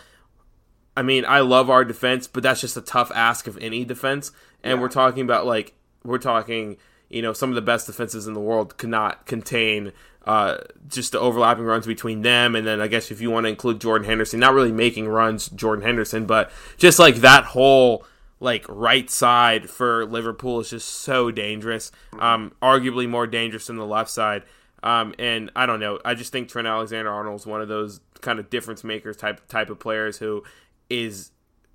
[0.96, 4.30] I mean, I love our defense, but that's just a tough ask of any defense.
[4.62, 5.74] And we're talking about like
[6.04, 6.76] we're talking,
[7.10, 9.92] you know, some of the best defenses in the world cannot contain
[10.24, 10.58] uh,
[10.88, 12.54] just the overlapping runs between them.
[12.54, 15.48] And then I guess if you want to include Jordan Henderson, not really making runs,
[15.48, 18.04] Jordan Henderson, but just like that whole
[18.40, 21.92] like right side for Liverpool is just so dangerous.
[22.18, 24.42] Um, arguably more dangerous than the left side.
[24.82, 26.00] Um, and I don't know.
[26.04, 29.46] I just think Trent Alexander Arnold is one of those kind of difference makers type
[29.48, 30.42] type of players who
[30.90, 31.30] is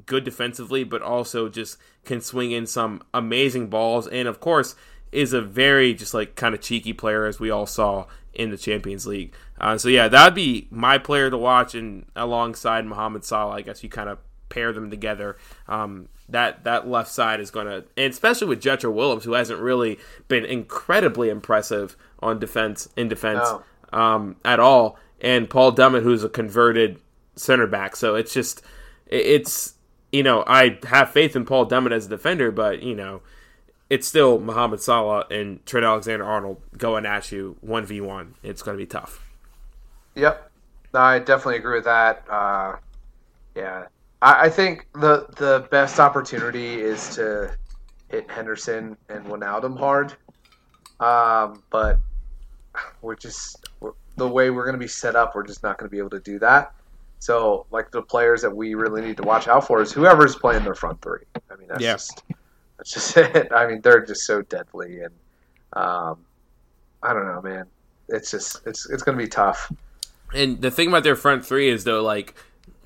[0.05, 4.75] good defensively, but also just can swing in some amazing balls, and of course
[5.11, 8.05] is a very just like kind of cheeky player as we all saw
[8.37, 9.33] in the Champions League.
[9.59, 13.83] Uh, so yeah, that'd be my player to watch, and alongside Mohamed Salah, I guess
[13.83, 15.35] you kind of pair them together.
[15.67, 19.59] Um, that that left side is going to, and especially with Jetro Willems, who hasn't
[19.59, 19.97] really
[20.27, 23.63] been incredibly impressive on defense in defense No.
[23.99, 26.99] um, at all, and Paul Dummett, who's a converted
[27.35, 27.95] center back.
[27.95, 28.61] So it's just
[29.07, 29.73] it's
[30.11, 33.21] you know I have faith in Paul Dummett as a defender, but you know
[33.89, 38.35] it's still Mohamed Salah and Trent Alexander Arnold going at you one v one.
[38.43, 39.23] It's going to be tough.
[40.15, 40.51] Yep,
[40.93, 42.23] no, I definitely agree with that.
[42.29, 42.75] Uh,
[43.55, 43.85] yeah,
[44.21, 47.55] I, I think the the best opportunity is to
[48.09, 50.13] hit Henderson and Wijnaldum hard,
[50.99, 51.99] um, but
[53.01, 55.35] we're just we're, the way we're going to be set up.
[55.35, 56.73] We're just not going to be able to do that.
[57.19, 60.63] So, like the players that we really need to watch out for is whoever's playing
[60.63, 61.23] their front three.
[61.51, 61.93] I mean, that's Yeah.
[61.93, 62.23] just
[62.87, 63.51] that's just it.
[63.51, 65.13] I mean, they're just so deadly, and
[65.73, 66.19] um,
[67.03, 67.65] I don't know, man.
[68.09, 69.71] It's just it's it's to be tough.
[70.33, 72.35] And the thing about their front three is though, like,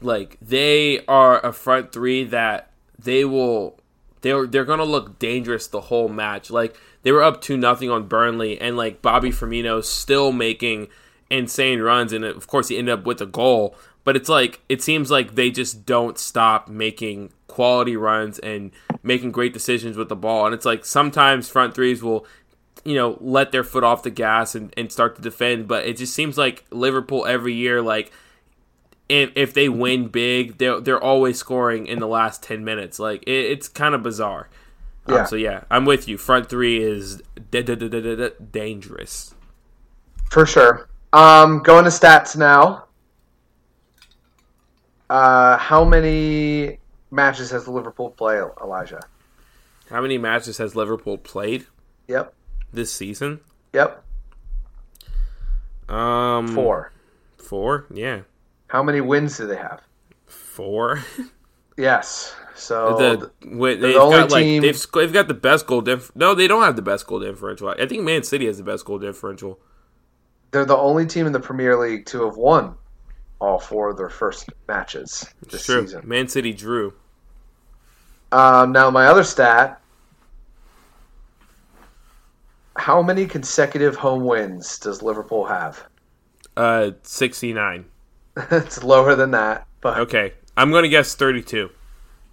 [0.01, 3.79] like they are a front three that they will
[4.21, 6.49] they're they're gonna look dangerous the whole match.
[6.49, 10.87] Like they were up two nothing on Burnley, and like Bobby Firmino still making
[11.29, 13.75] insane runs, and of course he ended up with a goal.
[14.03, 18.71] But it's like it seems like they just don't stop making quality runs and
[19.03, 20.45] making great decisions with the ball.
[20.45, 22.25] And it's like sometimes front threes will
[22.83, 25.67] you know, let their foot off the gas and, and start to defend.
[25.67, 28.11] But it just seems like Liverpool every year, like,
[29.07, 32.97] if, if they win big, they're, they're always scoring in the last 10 minutes.
[32.97, 34.49] Like, it, it's kind of bizarre.
[35.05, 35.25] Um, Yeah.
[35.25, 36.17] so, yeah, I'm with you.
[36.17, 39.35] Front three is da- da- da- dangerous.
[40.31, 40.87] For sure.
[41.13, 42.85] Um, going to stats now.
[45.09, 46.79] Uh, how many
[47.12, 49.02] matches has Liverpool played, Elijah?
[49.89, 51.65] How many matches has Liverpool played
[52.08, 52.34] Yep.
[52.74, 53.41] this season?
[53.74, 54.04] Yep.
[55.89, 56.91] Um, Four.
[57.38, 57.86] Four?
[57.93, 58.21] Yeah.
[58.67, 59.82] How many wins do they have?
[60.26, 61.00] Four.
[61.78, 62.36] Yes.
[62.54, 66.12] So the, the they've only got like team- they've they've got the best goal diff.
[66.15, 67.69] No, they don't have the best goal differential.
[67.69, 69.58] I think Man City has the best goal differential.
[70.52, 72.76] they're the only team in the Premier League to have won
[73.39, 75.82] all four of their first matches this It's true.
[75.88, 76.08] season.
[76.08, 76.93] Man City drew.
[78.31, 79.81] Um, now, my other stat.
[82.77, 85.85] How many consecutive home wins does Liverpool have?
[86.57, 87.85] Uh, sixty nine.
[88.51, 91.69] it's lower than that, but Okay, I'm gonna guess thirty two.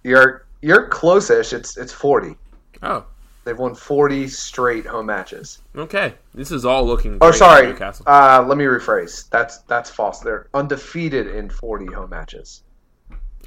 [0.03, 1.53] you're you're close-ish.
[1.53, 2.35] It's it's forty.
[2.81, 3.05] Oh,
[3.45, 5.59] They've won 40 straight home matches.
[5.75, 7.17] Okay, this is all looking.
[7.19, 7.67] Oh, sorry.
[7.67, 8.05] Newcastle.
[8.07, 9.27] Uh, let me rephrase.
[9.29, 10.19] That's that's false.
[10.19, 12.63] They're undefeated in 40 home matches.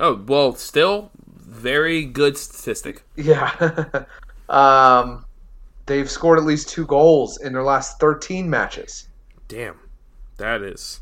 [0.01, 1.11] oh well, still
[1.53, 3.05] very good statistic.
[3.17, 4.05] Yeah.
[4.49, 5.25] um,
[5.87, 9.09] they've scored at least two goals in their last 13 matches.
[9.49, 9.79] Damn,
[10.39, 11.01] that is.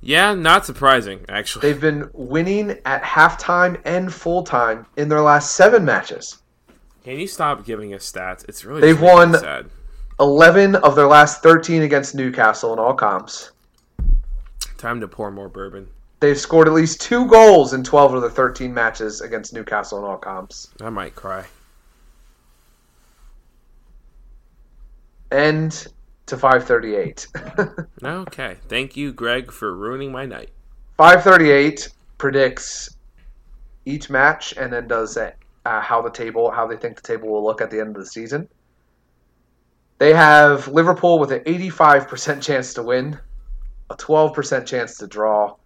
[0.00, 1.62] Yeah, not surprising actually.
[1.72, 6.38] They've been winning at halftime and full time in their last seven matches.
[7.04, 8.48] Can you stop giving us stats?
[8.48, 9.66] It's really They've won- sad.
[10.20, 13.50] 11 of their last 13 against Newcastle in all comps.
[14.78, 15.88] Time to pour more bourbon.
[16.24, 20.06] They've scored at least two goals in 12 of the 13 matches against Newcastle in
[20.06, 20.70] all comps.
[20.80, 21.44] I might cry.
[25.30, 25.86] End
[26.24, 27.26] to 538.
[28.02, 30.48] Okay, thank you, Greg, for ruining my night.
[30.96, 32.96] 538 predicts
[33.84, 35.30] each match and then does uh,
[35.66, 38.06] how the table, how they think the table will look at the end of the
[38.06, 38.48] season.
[39.98, 43.18] They have Liverpool with an 85% chance to win,
[43.90, 45.56] a 12% chance to draw,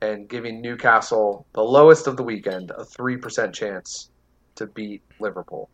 [0.00, 4.10] and giving Newcastle the lowest of the weekend, a 3% chance
[4.54, 5.68] to beat Liverpool.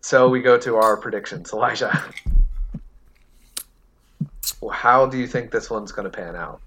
[0.00, 1.52] So we go to our predictions.
[1.52, 2.04] Elijah.
[4.60, 6.60] Well, How do you think this one's going to pan out?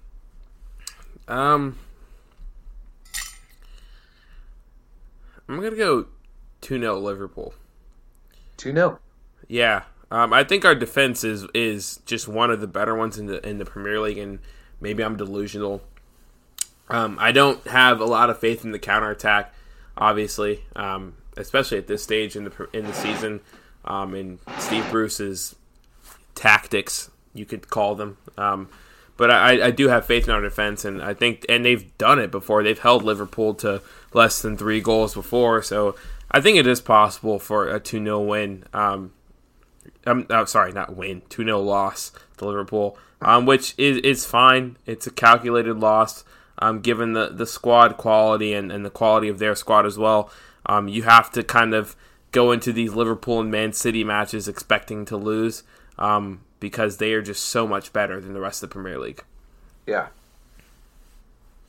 [1.28, 1.76] Um,
[5.48, 6.06] I'm gonna go
[6.60, 7.54] two 0 Liverpool.
[8.56, 8.98] 2 0.
[9.46, 13.26] Yeah, um, I think our defense is is just one of the better ones in
[13.26, 14.38] the in the Premier League, and
[14.80, 15.82] maybe I'm delusional.
[16.88, 19.52] Um, I don't have a lot of faith in the counterattack,
[19.96, 23.40] obviously, um, especially at this stage in the in the season.
[23.84, 25.54] Um, and Steve Bruce's
[26.34, 28.18] tactics, you could call them.
[28.36, 28.68] Um,
[29.16, 32.18] but I, I do have faith in our defense, and I think, and they've done
[32.18, 32.62] it before.
[32.62, 35.96] They've held Liverpool to less than three goals before, so
[36.30, 38.64] I think it is possible for a 2 0 win.
[38.72, 39.12] Um,
[40.08, 44.76] I'm oh, sorry, not win, 2 0 loss to Liverpool, um, which is, is fine.
[44.86, 46.24] It's a calculated loss,
[46.58, 50.30] um, given the, the squad quality and, and the quality of their squad as well.
[50.66, 51.96] Um, you have to kind of
[52.32, 55.62] go into these Liverpool and Man City matches expecting to lose
[55.98, 59.24] um, because they are just so much better than the rest of the Premier League.
[59.86, 60.08] Yeah.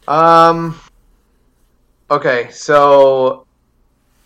[0.07, 0.79] Um.
[2.11, 3.45] Okay, so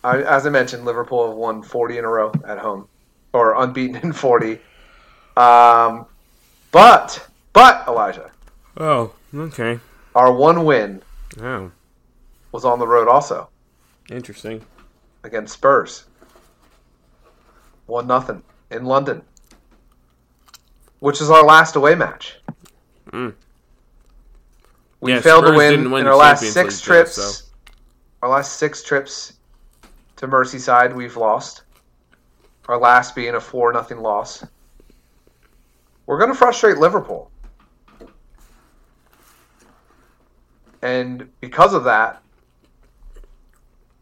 [0.04, 2.88] I, as I mentioned, Liverpool have won 40 in a row at home,
[3.34, 4.60] or unbeaten in 40.
[5.36, 6.06] Um,
[6.72, 8.32] but but Elijah,
[8.78, 9.80] Oh, okay.
[10.16, 11.02] our one win
[11.42, 11.72] Oh,
[12.52, 13.50] was on the road also
[14.12, 14.64] interesting.
[15.24, 16.06] against Spurs.
[17.88, 19.24] One nothing in London,
[21.00, 22.38] which is our last away match.
[23.12, 23.34] Mm.
[25.02, 27.16] We Yeah, failed to win win in our last six trips.
[27.16, 27.46] so-
[28.22, 29.34] Our last six trips
[30.18, 31.64] to Merseyside, we've lost.
[32.68, 34.46] Our last being a four nothing loss.
[36.06, 37.32] We're going to frustrate Liverpool,
[40.82, 42.22] and because of that,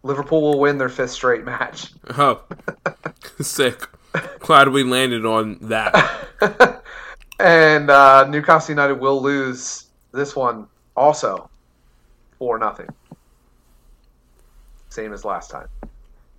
[0.04, 1.92] Liverpool will win their fifth straight match.
[2.18, 2.44] Oh,
[3.42, 3.88] sick.
[4.40, 6.24] Glad we landed on that.
[7.40, 11.50] and uh, Newcastle United will lose this one also
[12.38, 12.90] four nothing.
[14.90, 15.68] Same as last time.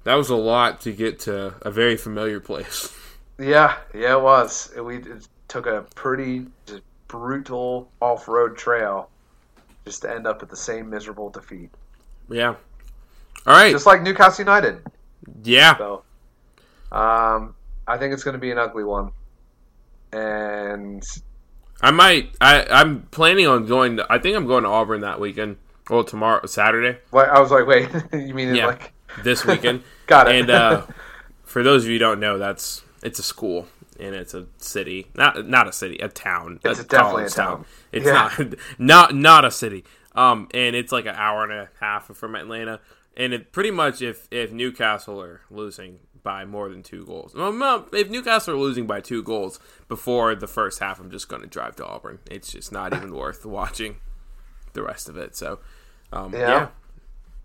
[0.05, 2.97] That was a lot to get to a very familiar place.
[3.39, 4.71] Yeah, yeah, it was.
[4.81, 6.47] We it took a pretty
[7.09, 9.09] brutal off-road trail
[9.85, 11.71] just to end up at the same miserable defeat,
[12.29, 12.55] Yeah.
[13.47, 13.73] All right.
[13.73, 14.83] just like Newcastle United.
[15.43, 15.77] Yeah.
[15.77, 16.05] So,
[16.93, 17.55] um,
[17.89, 19.11] I think it's going to be an ugly one,
[20.13, 21.03] and
[21.81, 22.35] I might.
[22.41, 23.97] I I'm planning on going.
[23.97, 25.57] To, I think I'm going to Auburn that weekend.
[25.91, 28.67] Well, tomorrow, Saturday, wait, I was like, wait, you mean Yeah.
[28.67, 29.83] like this weekend.
[30.07, 30.37] got it?
[30.41, 30.87] and uh,
[31.45, 33.67] for those of you who don't know, that's it's a school
[34.01, 36.61] and it's a city, not not a city, a town.
[36.65, 37.65] It's a definitely a college town.
[37.93, 38.31] It's Yeah.
[38.39, 39.85] not not not a city.
[40.15, 42.81] Um, and it's like an hour and a half from Atlanta.
[43.17, 47.87] And it pretty much if if Newcastle are losing by more than two goals, well,
[47.93, 49.59] if Newcastle are losing by two goals
[49.89, 52.21] before the first half, I'm just going to drive to Auburn.
[52.31, 53.97] It's just not even worth watching
[54.73, 55.35] the rest of it.
[55.37, 55.59] So,
[56.13, 56.39] um, Yeah.
[56.49, 56.69] yeah.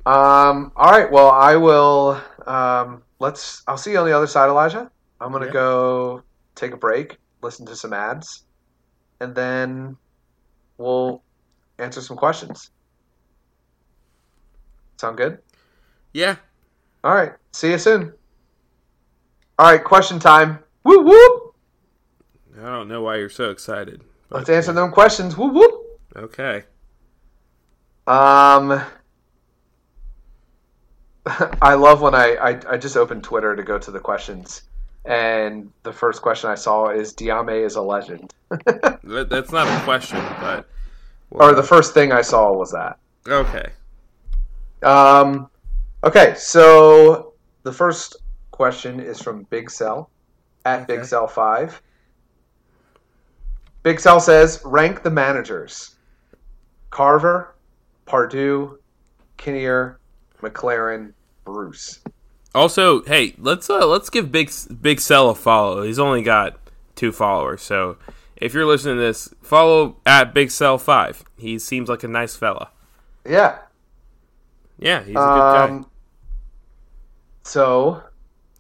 [0.08, 0.72] Um.
[0.76, 1.12] All right.
[1.12, 2.22] Well, I will.
[2.46, 3.04] Um.
[3.20, 3.64] Let's.
[3.68, 4.90] I'll see you on the other side, Elijah.
[5.20, 5.52] I'm gonna Yeah.
[5.54, 6.24] go
[6.56, 8.46] take a break, listen to some ads,
[9.20, 9.98] and then
[10.78, 11.24] we'll
[11.80, 12.72] answer some questions.
[14.98, 15.40] Sound good?
[16.14, 16.36] yeah.
[17.04, 17.34] All right.
[17.52, 18.14] See you soon.
[19.60, 19.84] All right.
[19.84, 20.60] Question time.
[20.84, 21.56] Woo whoop.
[22.60, 24.04] I don't know why you're so excited.
[24.30, 25.38] Let's answer them questions.
[25.38, 26.00] Woo whoop.
[26.16, 26.64] Okay.
[28.08, 28.82] Um.
[31.62, 34.64] I love when I, I I just opened Twitter to go to the questions,
[35.06, 39.84] and the first question I saw is Diame is a legend, That, that's not a
[39.84, 40.68] question, but
[41.32, 42.98] or the first thing I saw was that.
[43.28, 43.72] okay.
[44.84, 45.50] Um,
[46.04, 48.18] okay, so the first
[48.52, 50.10] question is from Big Cell
[50.66, 51.08] at Big Okay.
[51.08, 51.82] Cell Five.
[53.84, 55.96] Big Cell says, rank the managers:
[56.90, 57.56] Carver,
[58.06, 58.78] Pardew,
[59.38, 60.00] Kinnear,
[60.42, 61.14] McClaren,
[61.48, 62.02] Bruce.
[62.54, 65.84] Also, hey, let's uh, let's give Big Big Cell a follow.
[65.84, 66.60] He's only got
[66.96, 67.98] two followers, so
[68.36, 71.24] if you're listening to this, follow at Big Cell Five.
[71.38, 72.72] He seems like a nice fella.
[73.26, 73.60] Yeah.
[74.78, 75.64] Yeah, he's a good guy.
[75.64, 75.90] Um,
[77.44, 78.04] so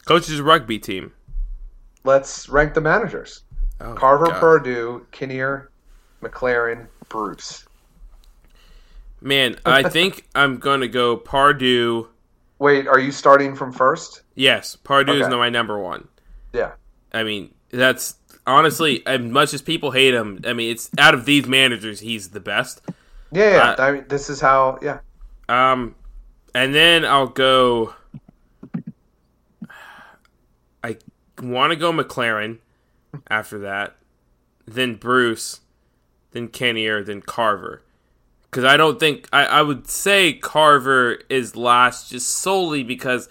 [0.05, 1.11] Coaches rugby team.
[2.05, 3.43] let's rank the managers:
[3.81, 4.41] Oh, Carver, God.
[4.41, 5.71] Pardew, Kinnear,
[6.23, 7.65] McClaren, Bruce.
[9.19, 12.07] Man, I think I'm gonna go Pardue.
[12.59, 14.21] Wait, are you starting from first?
[14.35, 16.07] Yes, Pardew is my number one.
[16.53, 16.71] Yeah.
[17.13, 20.41] I mean, that's honestly as much as people hate him.
[20.45, 22.81] I mean, it's out of these managers, he's the best.
[23.31, 23.69] Yeah, yeah.
[23.71, 24.79] Uh, I mean, this is how.
[24.81, 24.99] Yeah.
[25.49, 25.95] Um,
[26.55, 27.93] and then I'll go.
[30.83, 30.97] I
[31.41, 32.59] want to go McClaren
[33.29, 33.95] after that,
[34.65, 35.61] then Bruce,
[36.31, 37.83] then Kinnear, then Carver.
[38.49, 43.29] Because I don't think I, I would say Carver is last just solely because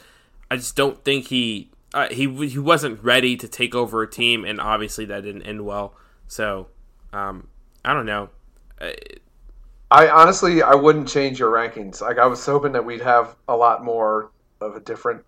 [0.50, 4.44] I just don't think he uh, he he wasn't ready to take over a team,
[4.44, 5.94] and obviously that didn't end well.
[6.28, 6.68] So,
[7.12, 7.48] um,
[7.84, 8.28] I don't know.
[9.90, 12.00] I honestly, I wouldn't change your rankings.
[12.00, 15.24] Like, I was hoping that we'd have a lot more of a different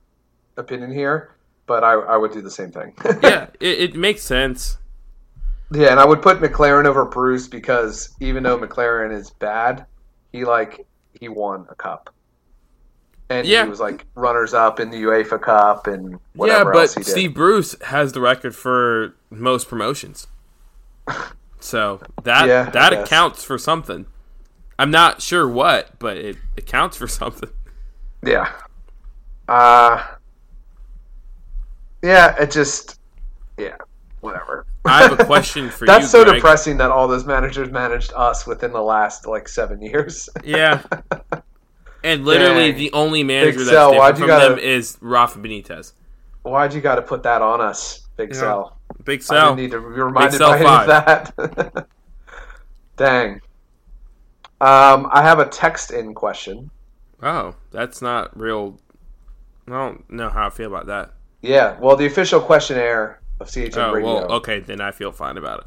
[0.57, 1.35] opinion here,
[1.67, 2.95] but I, I would do the same thing.
[3.23, 4.79] yeah, it, it makes sense.
[5.73, 9.87] Yeah, and I would put McClaren over Bruce because even though McClaren is bad,
[10.33, 10.87] he like
[11.21, 12.11] he won a cup,
[13.31, 13.63] and Yeah.
[13.63, 17.03] he was like runners up in the UEFA Cup and Yeah, whatever else but he
[17.05, 17.13] did.
[17.13, 20.27] Steve Bruce has the record for most promotions.
[21.61, 24.07] So that Yeah, that accounts for something.
[24.79, 27.51] I'm not sure what, but it accounts for something.
[28.25, 28.53] Yeah.
[29.49, 30.17] Uh
[32.03, 32.99] Yeah, it just
[33.59, 33.77] yeah,
[34.21, 34.67] whatever.
[34.85, 36.01] I have a question for That's you.
[36.03, 36.37] That's so Greg.
[36.37, 40.29] depressing that all those managers managed us within the last like 7 years.
[40.45, 40.83] Yeah.
[42.05, 42.79] And literally, Dang.
[42.79, 45.93] the only manager Big that's different from gotta- them is Rafa Benitez.
[46.43, 48.41] Why'd you got to put that on us, Big Yeah.
[48.41, 48.79] Sal?
[49.05, 49.57] Big I Sal.
[49.57, 51.87] didn't need to be reminded by that.
[52.97, 53.41] Dang.
[54.61, 56.71] Um, I have a text in question.
[57.23, 58.81] Oh, that's not real.
[59.67, 61.13] I don't know how I feel about that.
[61.43, 64.15] Yeah, well, the official questionnaire of CHN Oh, Radio.
[64.15, 65.67] well, okay, then I feel fine about it.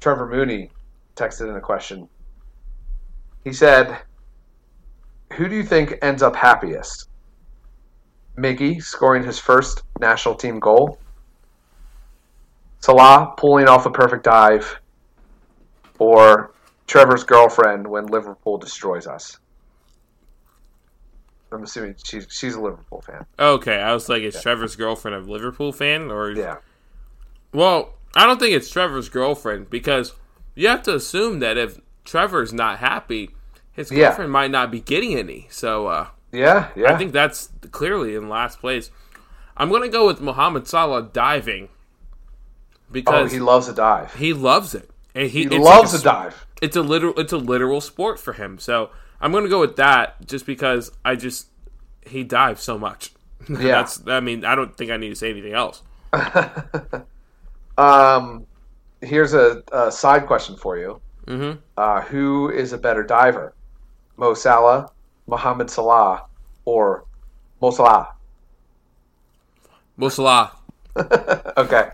[0.00, 0.70] Trevor Mooney
[1.16, 2.08] texted in a question.
[3.44, 3.98] He said,
[5.34, 7.08] Who do you think ends up happiest?
[8.36, 10.98] Miggy scoring his first national team goal?
[12.80, 14.80] Salah pulling off a perfect dive?
[15.98, 16.52] Or
[16.86, 19.38] Trevor's girlfriend when Liverpool destroys us?
[21.50, 23.24] I'm assuming she's, she's a Liverpool fan.
[23.38, 26.30] Okay, I was like, is Trevor's girlfriend a Liverpool fan or?
[26.32, 26.58] Yeah.
[27.52, 30.14] Well, I don't think it's Trevor's girlfriend because
[30.54, 33.30] you have to assume that if Trevor's not happy,
[33.72, 34.08] his Yeah.
[34.08, 35.46] girlfriend might not be getting any.
[35.50, 36.92] So uh, Yeah, yeah.
[36.92, 38.90] I think that's clearly in last place.
[39.56, 44.14] I'm gonna go with Mohamed Salah diving oh, because he he, loves a dive.
[44.14, 44.90] He loves it.
[45.14, 46.46] And he, He loves like a dive.
[46.62, 47.18] It's a literal.
[47.18, 48.58] It's a literal sport for him.
[48.58, 48.90] So
[49.20, 51.48] I'm gonna go with that just because I just
[52.06, 53.12] he dives so much.
[53.48, 53.56] Yeah.
[53.56, 54.02] that's.
[54.06, 55.82] I mean, I don't think I need to say anything else.
[57.78, 58.46] Um,
[59.00, 61.00] here's a, a side question for you.
[61.26, 61.58] Mm-hmm.
[61.76, 63.54] Uh, who is a better diver,
[64.16, 64.90] Mo Salah,
[65.26, 66.24] Mohamed Salah,
[66.64, 67.04] or
[67.60, 68.14] Mo Salah?
[69.96, 70.52] Mo Salah.
[71.56, 71.90] okay,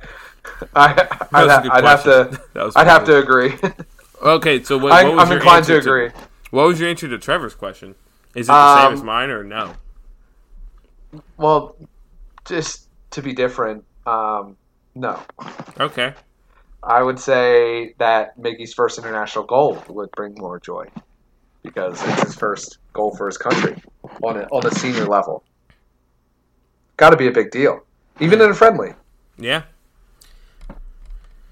[0.75, 2.41] I, I'd, was ha- I'd have to.
[2.77, 3.55] I'd have to agree.
[4.23, 6.21] Okay, so what, I, what was I'm your inclined to answer agree.
[6.51, 7.95] What was your answer to Trevor's question?
[8.35, 9.75] Is it the same Um, as mine or no?
[11.37, 11.77] Well,
[12.47, 14.57] just to be different, um,
[14.95, 15.21] no.
[15.81, 16.15] Okay.
[16.83, 20.87] I would say that Miggy's first international goal would bring more joy
[21.63, 23.77] because it's his first goal for his country
[24.23, 25.43] on a, on a senior level.
[26.97, 27.85] Got to be a big deal,
[28.21, 28.93] even in a friendly.
[29.39, 29.63] Yeah.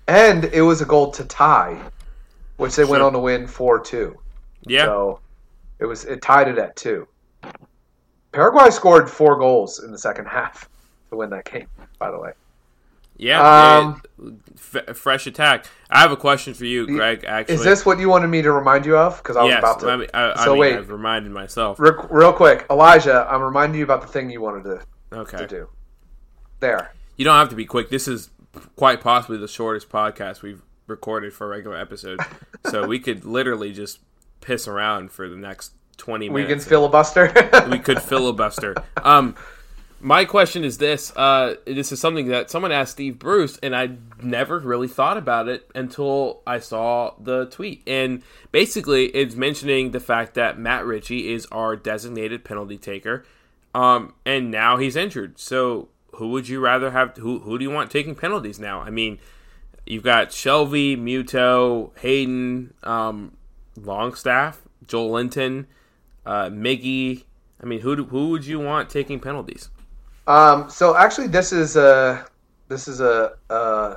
[0.06, 1.80] And it was a goal to tie,
[2.58, 4.18] which they went on to win four two.
[4.62, 4.84] Yeah.
[4.84, 5.20] So
[5.78, 7.08] it was it tied it at two.
[8.32, 10.68] Paraguay scored four goals in the second half
[11.10, 11.66] to win that game.
[11.98, 12.32] By the way,
[13.22, 15.66] Yeah, Um, it- f- fresh attack.
[15.88, 17.24] I have a question for you, Greg.
[17.26, 19.18] Actually, Is this what you wanted me to remind you of?
[19.18, 19.58] Because I was yes?
[19.60, 19.90] about to.
[19.90, 21.78] I mean, I, I so mean, wait, I've reminded myself.
[21.78, 25.46] re- real quick, Elijah, I'm reminding you about the thing you wanted to, Okay, to
[25.46, 25.68] do.
[26.60, 26.92] There.
[27.16, 27.90] you don't have to be quick.
[27.90, 28.30] This is
[28.76, 32.18] quite possibly the shortest podcast we've recorded for a regular episode,
[32.70, 34.00] so we could literally just
[34.40, 36.48] piss around for the next twenty minutes.
[36.48, 37.32] We can filibuster.
[37.70, 38.74] we could filibuster.
[38.96, 39.36] Um,
[40.02, 43.90] my question is this: uh, This is something that someone asked Steve Bruce, and I
[44.20, 47.82] never really thought about it until I saw the tweet.
[47.86, 53.24] And basically, it's mentioning the fact that Matt Ritchie is our designated penalty taker,
[53.74, 55.38] um, and now he's injured.
[55.38, 57.16] So, who would you rather have?
[57.18, 58.80] Who who do you want taking penalties now?
[58.80, 59.20] I mean,
[59.86, 63.36] you've got Shelvey, Muto, Hayden, um,
[63.76, 65.66] Longstaff, Joelinton,
[66.26, 67.22] uh, Miggy.
[67.62, 69.68] I mean, who who would you want taking penalties?
[70.26, 72.26] Um, so actually, this is a
[72.68, 73.96] this is a, a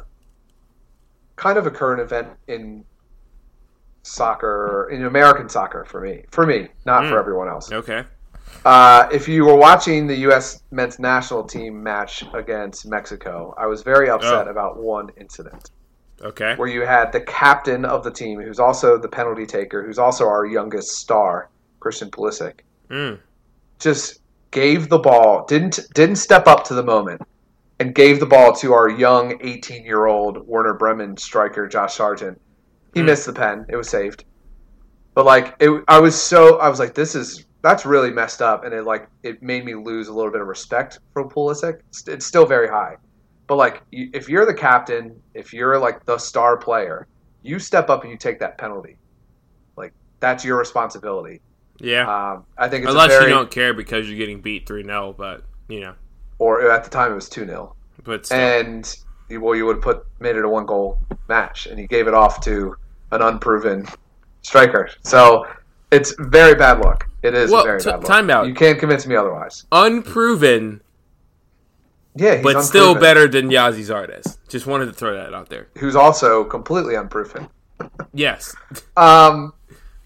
[1.35, 2.83] kind of a current event in
[4.03, 6.23] soccer in American soccer for me.
[6.31, 7.71] For me, not for everyone else.
[7.71, 8.03] Okay.
[8.63, 10.61] Uh, if you were watching the U.S.
[10.71, 14.51] men's national team match against Mexico, I was very upset Oh.
[14.51, 15.71] about one incident
[16.23, 16.55] Okay.
[16.55, 20.25] where you had the captain of the team, who's also the penalty taker, who's also
[20.27, 21.49] our youngest star,
[21.79, 23.19] Christian Pulisic, Mm.
[23.79, 24.21] just
[24.55, 27.21] gave the ball, didn't didn't step up to the moment,
[27.79, 32.41] and gave the ball to our young 18 year old Werder Bremen striker Josh Sargent.
[32.93, 33.07] He Hmm.
[33.07, 34.25] missed the pen; it was saved.
[35.15, 38.63] But like, it, I was so I was like, this is that's really messed up,
[38.65, 41.81] and it like it made me lose a little bit of respect for Pulisic.
[41.89, 42.95] It's, it's still very high,
[43.47, 47.07] but like, if you're the captain, if you're like the star player,
[47.43, 48.97] you step up and you take that penalty.
[49.77, 51.41] Like that's your responsibility.
[51.79, 52.31] Yeah.
[52.33, 55.13] Um, I think it's Unless very, you don't care because you're getting beat 3 0,
[55.17, 55.93] but, you know.
[56.39, 58.37] or at the time it was two 0 But still.
[58.37, 58.97] and
[59.31, 62.13] well, you would have put made it a one goal match, and he gave it
[62.13, 62.75] off to
[63.11, 63.85] an unproven
[64.41, 64.89] striker.
[65.03, 65.45] So
[65.91, 67.09] it's very bad luck.
[67.23, 68.05] It is Well, very t- bad luck.
[68.05, 68.47] time out.
[68.47, 69.65] You can't convince me otherwise.
[69.71, 70.81] unproven,
[72.15, 74.37] Yeah, he's but still better than Gyasi Zardes.
[74.47, 75.67] Just wanted to throw that out there.
[75.77, 77.47] Who's also completely unproven.
[78.13, 78.55] Yes.
[78.95, 79.53] Um,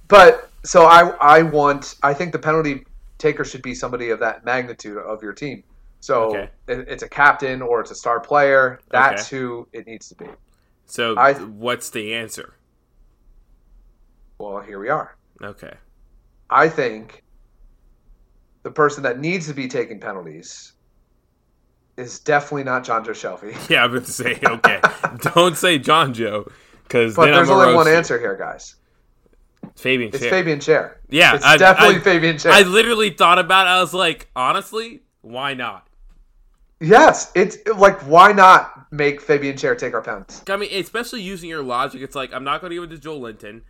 [0.07, 2.85] but so I I want I think the penalty
[3.17, 5.63] taker should be somebody of that magnitude of your team.
[5.99, 6.49] So Okay.
[6.67, 8.79] it, it's a captain or it's a star player.
[8.89, 10.27] That's who it needs to be.
[10.85, 12.53] So, I- what's the answer?
[14.39, 15.17] Well, here we are.
[15.43, 15.73] Okay.
[16.49, 17.23] I think
[18.63, 20.73] the person that needs to be taking penalties
[21.97, 23.53] is definitely not John Joe Shelby.
[23.69, 24.79] Yeah, about to say, okay.
[25.35, 26.49] Don't say John Joe,
[26.83, 28.75] because But there's only one answer here, guys.
[29.79, 30.15] Fabian Schär.
[30.15, 30.29] It's Schär.
[30.29, 30.95] Fabian Schär.
[31.09, 32.51] Yeah, it's I- definitely I- Fabian Schär.
[32.51, 33.69] I literally thought about it.
[33.71, 35.85] I was like, honestly, why not?
[36.81, 40.41] yes, it's like why not make Fabian Schär take our penalties?
[40.49, 43.09] I mean, especially using your logic, it's like I'm not going to give it to
[43.09, 43.61] Joelinton.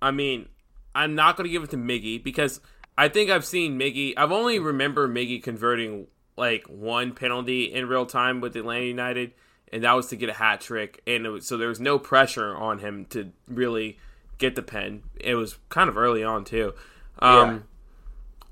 [0.00, 0.48] I mean,
[0.94, 2.60] I'm not going to give it to Miggy because
[2.96, 4.14] I think I've seen Miggy.
[4.16, 9.32] I've only remember Miggy converting like one penalty in real time with Atlanta United,
[9.72, 11.02] and that was to get a hat trick.
[11.06, 13.98] And it was, so there was no pressure on him to really
[14.38, 15.02] get the pen.
[15.18, 16.74] It was kind of early on too.
[17.18, 17.64] Um,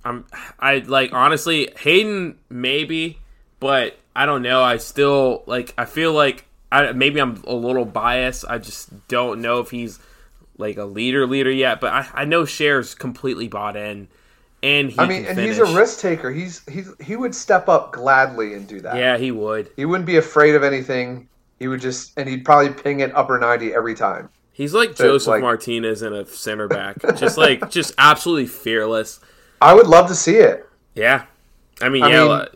[0.05, 0.27] I'm
[0.59, 3.19] I like honestly Hayden maybe,
[3.61, 4.63] but I don't know.
[4.63, 8.45] I still like I feel like I maybe I'm a little biased.
[8.49, 9.99] I just don't know if he's
[10.59, 11.81] like a leader leader yet.
[11.81, 14.09] But I, I know Schär's completely bought in,
[14.63, 16.31] and he I mean, and he's a risk taker.
[16.31, 18.97] He's he's he would step up gladly and do that.
[18.97, 19.71] Yeah, he would.
[19.77, 21.29] He wouldn't be afraid of anything.
[21.59, 24.29] He would just and he'd probably ping it upper 90 every time.
[24.55, 29.19] He's like Josef like- Martinez in a center back, just like just absolutely fearless.
[29.61, 30.67] I would love to see it.
[30.95, 31.25] Yeah,
[31.83, 32.47] I mean, I yeah, mean- uh,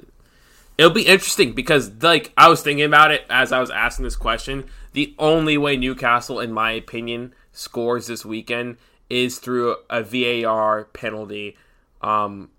[0.78, 4.14] it'll be interesting because, like, I was thinking about it as I was asking this
[4.14, 4.64] question.
[4.92, 8.76] The only way Newcastle, in my opinion, scores this weekend
[9.11, 11.57] is through a VAR penalty,
[12.01, 12.51] um,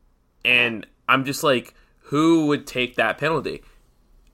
[0.43, 1.73] and I'm just like,
[2.03, 3.63] who would take that penalty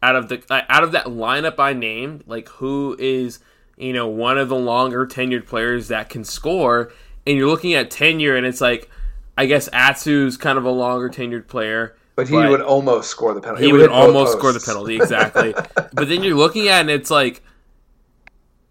[0.01, 2.23] out of the out of that lineup I named?
[2.25, 3.37] Like, who is
[3.77, 6.91] you know one of the longer tenured players that can score?
[7.27, 8.89] And you're looking at tenure, and it's like.
[9.37, 11.97] I guess Atsu's kind of a longer tenured player.
[12.15, 13.65] But he would almost score the penalty.
[13.65, 15.53] he It would both almost score the penalty exactly.
[15.75, 17.43] but then you're looking at it and it's like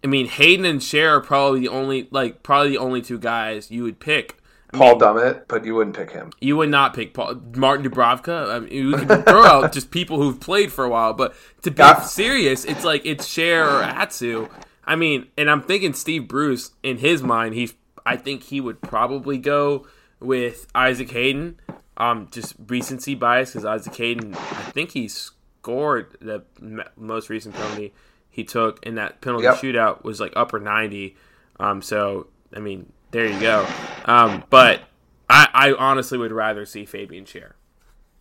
[0.03, 3.69] I mean Hayden and Schär are probably the only like probably the only two guys
[3.69, 4.37] you would pick.
[4.73, 6.31] I Paul mean, Dummett, but you wouldn't pick him.
[6.41, 8.49] you would not pick Paul Martin Dubravka.
[8.55, 11.77] I mean, can throw out just people who've played for a while, but to be
[11.79, 12.01] Yeah.
[12.01, 14.47] serious, it's like it's Schär or Atsu.
[14.85, 17.73] I mean, and I'm thinking Steve Bruce in his mind, he's
[18.05, 19.87] I think he would probably go
[20.19, 21.59] with Isaac Hayden.
[21.97, 27.55] Um, just recency bias because Isaac Hayden, I think he scored the m- most recent
[27.55, 27.93] penalty
[28.29, 29.55] he took in that penalty Yep.
[29.55, 31.15] shootout was like upper 90.
[31.57, 33.65] Um, so, I mean, there you go.
[34.03, 34.81] Um, but
[35.29, 37.53] I, I honestly would rather see Fabian Schär.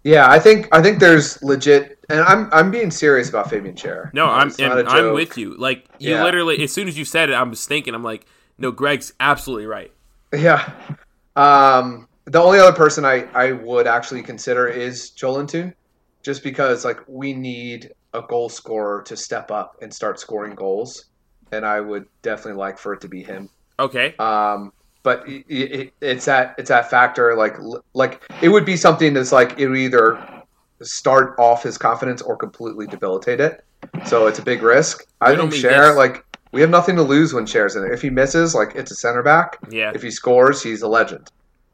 [0.04, 4.12] Yeah, I think I think there's legit, and I'm I'm being serious about Fabian Schär.
[4.12, 5.56] No, I'm It's not and a I'm with you.
[5.56, 6.22] Like you Yeah.
[6.22, 8.26] literally, as soon as you said it, I was thinking, I'm like,
[8.58, 9.92] no, Greg's absolutely right.
[10.32, 10.72] Yeah.
[11.36, 15.74] Um, the only other person I, I would actually consider is Joelinton,
[16.22, 21.06] just because like we need a goal scorer to step up and start scoring goals,
[21.52, 23.50] and I would definitely like for it to be him.
[23.78, 24.72] Okay, Um,
[25.04, 27.56] but it, it, it's that it's that factor like
[27.94, 30.42] like it would be something that's like it would either
[30.82, 33.64] start off his confidence or completely debilitate it.
[34.06, 35.04] So it's a big risk.
[35.20, 37.92] I Riddle think Schär Schär like we have nothing to lose when Schär's in it.
[37.92, 39.58] If he misses, like it's a center back.
[39.70, 41.30] yeah, If he scores, he's a legend.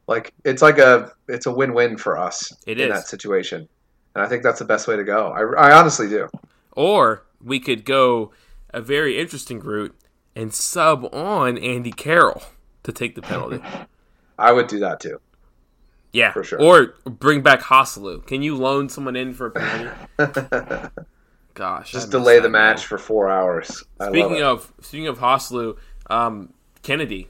[0.06, 2.94] Like it's like a it's a win win for us It in is.
[2.98, 3.68] that situation,
[4.14, 5.28] and I think that's the best way to go.
[5.28, 6.28] I, I honestly do.
[6.72, 8.32] or we could go
[8.74, 9.94] a very interesting route
[10.34, 12.42] and sub on Andy Carroll
[12.84, 13.60] to take the penalty.
[14.38, 15.20] I would do that too.
[16.12, 16.60] Yeah, For sure.
[16.60, 18.26] Or bring back Joselu.
[18.26, 20.88] Can you loan someone in for a penalty?
[21.54, 23.84] Gosh, Just delay the match for four hours.
[24.02, 25.76] Speaking of speaking of Joselu,
[26.08, 26.52] um,
[26.82, 27.26] Kenedy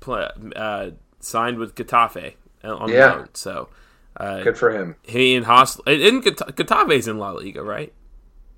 [0.00, 0.90] play, uh,
[1.20, 3.12] signed with Getafe on Yeah.
[3.14, 3.28] loan.
[3.34, 3.68] So
[4.16, 4.96] uh, good for him.
[5.02, 7.92] he and Joselu, and Geta- Getafe's in La Liga, right?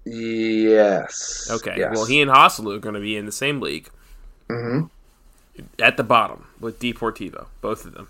[0.05, 1.49] Yes.
[1.51, 1.77] Okay.
[1.79, 1.93] Yes.
[1.95, 3.89] Well, he and Joselu are going to be in the same league
[4.51, 4.83] hmm
[5.79, 8.09] at the bottom with Deportivo, both of them.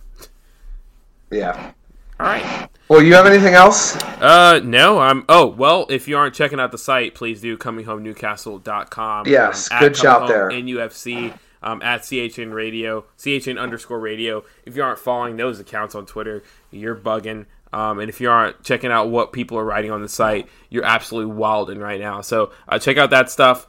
[1.30, 1.72] Yeah.
[2.20, 2.68] All right.
[2.88, 3.96] Well, you have anything else?
[3.96, 5.24] Uh, no, I'm.
[5.28, 9.26] Oh, well, if you aren't checking out the site, please do cominghomenewcastle.com.
[9.26, 10.50] Yes, um, good shout there.
[10.50, 14.44] Home NUFC, um, at CHN Radio, CHN underscore radio.
[14.66, 17.46] If you aren't following those accounts on Twitter, you're bugging.
[17.72, 20.84] Um, and if you aren't checking out what people are writing on the site, you're
[20.84, 22.20] absolutely wilding right now.
[22.20, 23.66] So uh, check out that stuff.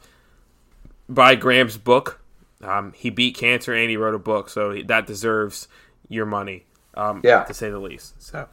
[1.08, 2.20] Buy Graham's book.
[2.64, 5.68] Um, he beat cancer and he wrote a book, so that deserves
[6.08, 6.64] your money.
[6.96, 7.42] Um, Yeah.
[7.44, 8.20] to say the least.
[8.22, 8.46] So,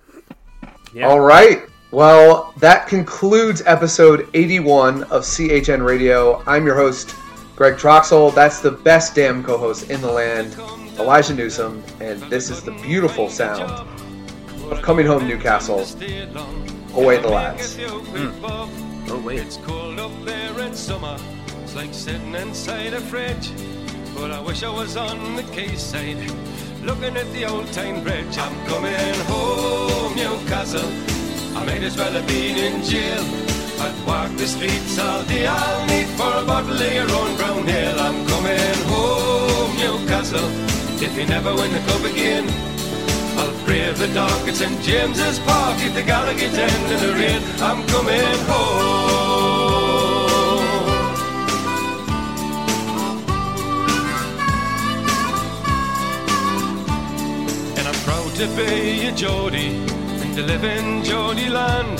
[0.93, 1.07] yeah.
[1.07, 1.61] All right.
[1.91, 6.41] Well, that concludes episode 81 of CHN Radio.
[6.47, 7.13] I'm your host,
[7.55, 8.33] Greg Troxel.
[8.33, 10.55] That's the best damn co host in the land,
[10.97, 11.83] Elijah Newsom.
[11.99, 13.63] And this is the beautiful sound
[14.71, 15.85] of Coming Home Newcastle.
[16.95, 17.77] Away the lads.
[17.83, 19.39] Oh wait.
[19.39, 21.17] It's cold up there in summer.
[21.63, 23.51] It's like sitting inside a fridge.
[24.15, 26.17] But I wish I was on the quayside,
[26.83, 28.37] looking at the old town bridge.
[28.37, 30.91] I'm coming home, Newcastle.
[31.57, 33.23] I might as well have been in jail.
[33.81, 35.47] I'd walk the streets all day.
[35.47, 37.99] I'll need for a bottle of your own brown ale.
[37.99, 40.49] I'm coming home, Newcastle.
[41.01, 42.45] If you never win the cup again.
[43.39, 47.41] I'll brave the dark at St James's Park if the Gallowgate end in the rain.
[47.59, 49.30] I'm coming home.
[58.41, 59.75] To be a Geordie
[60.21, 61.99] and to live in Geordie land.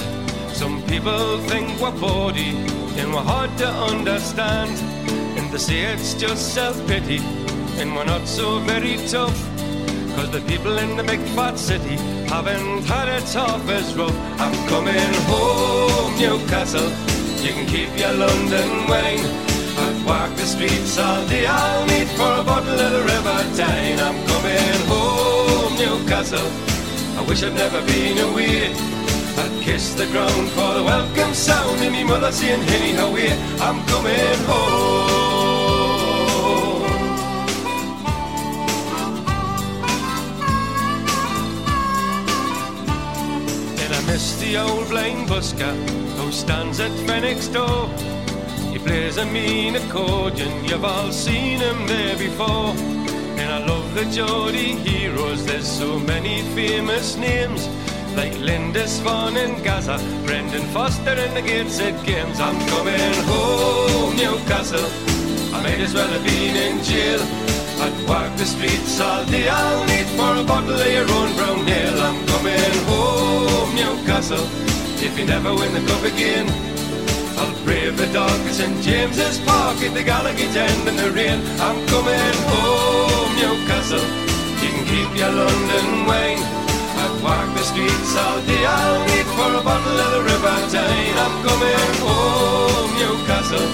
[0.54, 2.58] Some people think we're bawdy
[2.98, 4.72] and we're hard to understand.
[5.38, 7.20] And they say it's just self-pity
[7.80, 9.38] and we're not so very tough.
[10.16, 11.96] Cause the people in the big fat city
[12.34, 14.18] haven't had it half as rough.
[14.40, 16.90] I'm coming home, Newcastle.
[17.46, 19.26] You can keep your London wine.
[19.78, 21.46] I've walked the streets all day.
[21.46, 24.00] I'll meet for a bottle of the River Tyne.
[24.00, 25.51] I'm coming home,
[25.82, 26.50] Newcastle.
[27.18, 28.72] I wish I'd never been away.
[29.42, 33.34] I'd kiss the ground for the welcome sound and me mother saying, Henny, how you?
[33.60, 35.12] I'm coming home.
[44.12, 45.74] Miss the old blind busker
[46.18, 47.88] who stands at Fenwick's door.
[48.74, 52.91] He plays a mean accordion, you've all seen him there before.
[53.42, 57.68] And I love the Geordie heroes, there's so many famous names.
[58.16, 62.40] Like Lindisfarne and Gazza, Brendan Foster and the Gateshead Games.
[62.40, 64.88] I'm coming home, Newcastle.
[65.56, 67.22] I might as well have been in jail.
[67.84, 69.50] I'd walk the streets all day.
[69.50, 72.00] I'll need for a bottle of your own brown ale.
[72.08, 74.46] I'm coming home, Newcastle.
[75.02, 76.48] If you never win the cup again,
[77.40, 81.40] I'll brave the dark at St James's Park at the Gallowgate end in the rain.
[81.60, 84.06] I'm coming home, Newcastle.
[84.62, 86.38] You can keep your London wine.
[87.02, 88.62] I'd walk the streets all day.
[88.62, 91.18] I'll need for a bottle of the River Tyne.
[91.26, 93.70] I'm coming home, Newcastle.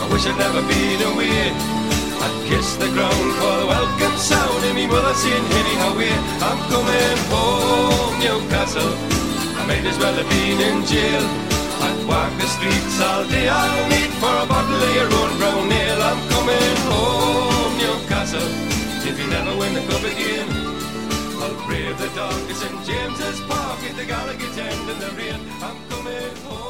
[0.00, 1.52] I wish I'd never been away.
[2.24, 6.20] I'd kiss the ground for the welcome sound and me mother saying, Henny, how are?
[6.48, 8.92] I'm coming home, Newcastle.
[9.60, 11.24] I might as well have been in jail.
[11.84, 15.72] I'd Walk the streets all day, I'll need for a bottle of your own brown
[15.72, 16.02] ale.
[16.02, 18.73] I'm coming home, Newcastle.
[19.06, 20.48] If you never win the cup again,
[21.42, 25.40] I'll brave the darkest in James's Park in the Gallowgate end in the rain.
[25.62, 26.63] I'm coming home.